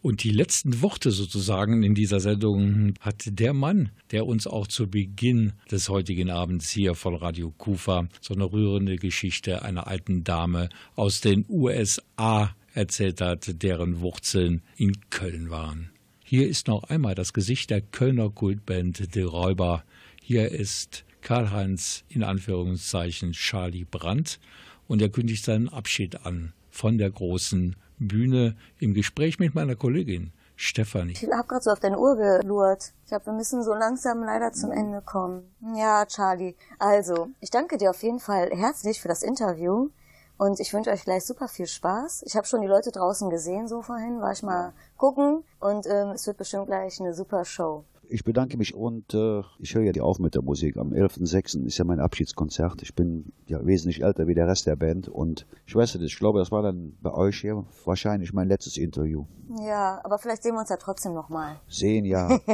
Und 0.03 0.25
die 0.25 0.33
letzten 0.33 0.83
Worte 0.83 1.13
sozusagen 1.13 1.85
in 1.85 1.95
dieser 1.95 2.19
Sendung 2.19 2.95
hat 2.99 3.23
der 3.27 3.53
Mann, 3.53 3.91
der 4.11 4.27
uns 4.27 4.49
auch 4.49 4.67
zu 4.67 4.89
Beginn 4.89 5.53
des 5.71 5.89
heutigen 5.89 6.29
Abends 6.29 6.71
hier 6.71 6.97
von 6.97 7.15
Radio 7.15 7.53
Kufa 7.57 8.09
so 8.21 8.35
eine 8.35 8.51
rührende 8.51 8.97
Geschichte 8.97 9.63
einer 9.63 9.87
alten 9.87 10.25
Dame 10.25 10.71
aus 10.97 11.21
den 11.21 11.45
USA 11.49 12.53
erzählt 12.75 13.21
hat, 13.21 13.63
deren 13.63 14.01
Wurzeln 14.01 14.63
in 14.77 15.09
Köln 15.11 15.51
waren. 15.51 15.91
Hier 16.25 16.49
ist 16.49 16.67
noch 16.67 16.83
einmal 16.85 17.15
das 17.15 17.33
Gesicht 17.33 17.71
der 17.71 17.81
Kölner 17.81 18.29
Kultband 18.29 19.15
Die 19.15 19.21
Räuber. 19.21 19.85
Hier 20.21 20.51
ist 20.51 21.05
Karl-Heinz 21.23 22.05
in 22.09 22.23
Anführungszeichen 22.23 23.33
Charlie 23.33 23.85
Brandt 23.85 24.39
und 24.87 25.03
er 25.03 25.09
kündigt 25.09 25.45
seinen 25.45 25.69
Abschied 25.69 26.27
an 26.27 26.53
von 26.71 26.99
der 26.99 27.11
großen 27.11 27.77
Bühne 27.99 28.57
im 28.79 28.95
Gespräch 28.95 29.39
mit 29.39 29.55
meiner 29.55 29.77
Kollegin 29.77 30.33
Stefanie. 30.57 31.13
Ich 31.13 31.23
habe 31.23 31.47
gerade 31.47 31.63
so 31.63 31.71
auf 31.71 31.79
deine 31.79 31.99
Uhr 31.99 32.17
gelurrt. 32.17 32.93
Ich 33.05 33.11
glaube, 33.11 33.27
wir 33.27 33.33
müssen 33.33 33.63
so 33.63 33.75
langsam 33.75 34.25
leider 34.25 34.53
zum 34.53 34.73
Ende 34.73 35.01
kommen. 35.03 35.45
Ja, 35.77 36.05
Charlie. 36.05 36.57
Also, 36.81 37.29
ich 37.41 37.51
danke 37.51 37.79
dir 37.79 37.91
auf 37.91 38.03
jeden 38.03 38.19
Fall 38.19 38.51
herzlich 38.51 39.01
für 39.01 39.07
das 39.07 39.23
Interview. 39.23 39.91
Und 40.37 40.61
ich 40.61 40.73
wünsche 40.73 40.91
euch 40.91 41.05
gleich 41.05 41.25
super 41.25 41.49
viel 41.49 41.67
Spaß. 41.67 42.23
Ich 42.27 42.37
habe 42.37 42.47
schon 42.47 42.61
die 42.61 42.69
Leute 42.69 42.91
draußen 42.91 43.29
gesehen, 43.31 43.69
so 43.69 43.83
vorhin 43.83 44.21
war 44.21 44.33
ich 44.33 44.43
mal 44.43 44.73
gucken. 44.97 45.45
Und 45.61 45.87
ähm, 45.87 46.11
es 46.11 46.27
wird 46.27 46.39
bestimmt 46.39 46.67
gleich 46.67 47.01
eine 47.01 47.15
super 47.15 47.45
Show. 47.45 47.85
Ich 48.11 48.25
bedanke 48.25 48.57
mich 48.57 48.75
und 48.75 49.13
äh, 49.13 49.43
ich 49.59 49.75
höre 49.75 49.83
ja 49.83 49.93
die 49.93 50.01
auf 50.01 50.19
mit 50.19 50.35
der 50.35 50.43
Musik. 50.43 50.79
Am 50.79 50.93
11.06. 50.93 51.67
ist 51.67 51.79
ja 51.79 51.85
mein 51.85 52.01
Abschiedskonzert. 52.01 52.83
Ich 52.83 52.95
bin 52.95 53.33
ja 53.47 53.65
wesentlich 53.67 54.03
älter 54.03 54.27
wie 54.27 54.35
der 54.35 54.49
Rest 54.49 54.67
der 54.67 54.77
Band 54.77 55.09
und 55.09 55.47
ich 55.67 55.75
weiß 55.75 55.95
nicht, 55.97 56.13
ich 56.13 56.19
glaube, 56.19 56.39
das 56.39 56.51
war 56.51 56.63
dann 56.63 56.97
bei 57.03 57.13
euch 57.13 57.41
hier 57.41 57.67
wahrscheinlich 57.85 58.33
mein 58.33 58.49
letztes 58.49 58.79
Interview. 58.79 59.27
Ja, 59.67 60.01
aber 60.05 60.19
vielleicht 60.19 60.43
sehen 60.43 60.55
wir 60.55 60.61
uns 60.61 60.69
ja 60.69 60.77
trotzdem 60.77 61.15
nochmal. 61.15 61.61
Sehen 61.69 62.05
ja. 62.05 62.29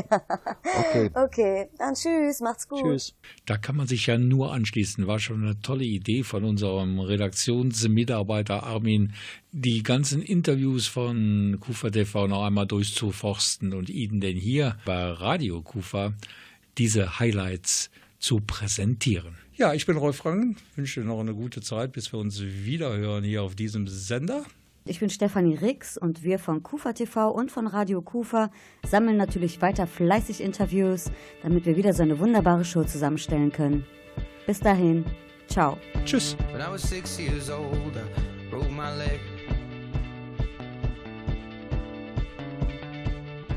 Okay. 0.77 1.11
Okay, 1.15 1.69
dann 1.79 1.95
tschüss, 1.95 2.41
macht's 2.41 2.69
gut. 2.69 3.15
Da 3.47 3.57
kann 3.57 3.77
man 3.77 3.87
sich 3.87 4.07
ja 4.07 4.19
nur 4.19 4.53
anschließen. 4.53 5.07
War 5.07 5.19
schon 5.19 5.43
eine 5.43 5.61
tolle 5.61 5.85
Idee 5.85 6.23
von 6.23 6.45
unserem 6.45 6.99
Redaktionsmitarbeiter 6.99 8.65
Armin, 8.65 9.13
die 9.53 9.83
ganzen 9.83 10.21
Interviews 10.21 10.87
von 10.87 11.59
Kufa 11.61 11.91
TV 11.91 12.27
noch 12.27 12.43
einmal 12.43 12.67
durchzuforsten 12.67 13.73
und 13.73 13.89
Ihnen 13.89 14.21
denn 14.21 14.37
hier 14.37 14.77
bei 14.85 15.05
Radio 15.05 15.44
Kufa 15.51 16.15
diese 16.79 17.19
Highlights 17.19 17.91
zu 18.19 18.41
präsentieren. 18.41 19.37
Ja, 19.55 19.75
ich 19.75 19.87
bin 19.87 19.97
Rolf 19.97 20.17
Franken, 20.17 20.57
wünsche 20.75 21.01
noch 21.01 21.21
eine 21.21 21.35
gute 21.35 21.61
Zeit, 21.61 21.93
bis 21.93 22.13
wir 22.13 22.19
uns 22.19 22.43
wieder 22.43 22.97
hören 22.97 23.23
hier 23.23 23.43
auf 23.43 23.55
diesem 23.55 23.87
Sender. 23.87 24.45
Ich 24.87 25.01
bin 25.01 25.09
Stefanie 25.09 25.55
Rix 25.55 25.97
und 25.97 26.25
wir 26.25 26.39
von 26.39 26.63
Kufa 26.63 26.93
TV 26.93 27.31
und 27.31 27.51
von 27.51 27.67
Radio 27.67 28.03
Kufa 28.03 28.51
sammeln 28.87 29.17
natürlich 29.17 29.63
weiter 29.63 29.87
fleißig 29.87 30.43
Interviews, 30.43 31.11
damit 31.43 31.65
wir 31.65 31.77
wieder 31.77 31.95
so 31.95 32.03
eine 32.03 32.19
wunderbare 32.19 32.65
Show 32.65 32.85
zusammenstellen 32.85 33.51
können. 33.51 33.87
Bis 34.47 34.61
dahin, 34.61 35.05
ciao. 35.47 35.79
Tschüss. 36.05 36.37
When 36.53 36.61
I 36.61 36.71
was 36.71 36.83
six 36.83 37.19
years 37.19 37.49
old, 37.49 37.97
I 37.97 38.51
broke 38.51 38.71
my 38.71 38.91
leg. 38.99 39.21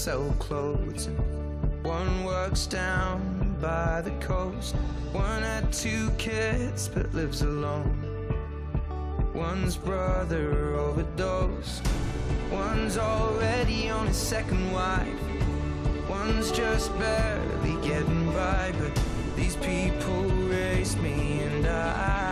sell 0.00 0.34
clothes, 0.38 1.10
one 1.82 2.24
works 2.24 2.66
down 2.66 3.54
by 3.60 4.00
the 4.00 4.10
coast. 4.12 4.74
One 5.12 5.42
had 5.42 5.70
two 5.74 6.10
kids 6.12 6.88
but 6.88 7.12
lives 7.12 7.42
alone. 7.42 7.92
One's 9.34 9.76
brother 9.76 10.74
overdosed. 10.74 11.86
One's 12.50 12.96
already 12.96 13.90
on 13.90 14.06
his 14.06 14.16
second 14.16 14.72
wife. 14.72 15.20
One's 16.08 16.50
just 16.50 16.98
barely 16.98 17.76
getting 17.86 18.24
by, 18.32 18.72
but 18.78 18.98
these 19.36 19.56
people 19.56 20.22
race 20.48 20.96
me, 20.96 21.40
and 21.40 21.66
I 21.66 22.29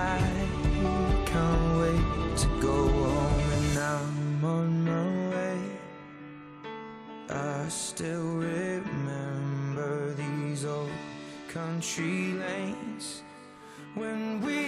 still 7.98 8.36
remember 8.36 10.14
these 10.14 10.64
old 10.64 10.88
country 11.48 12.32
lanes 12.34 13.24
when 13.96 14.40
we 14.40 14.67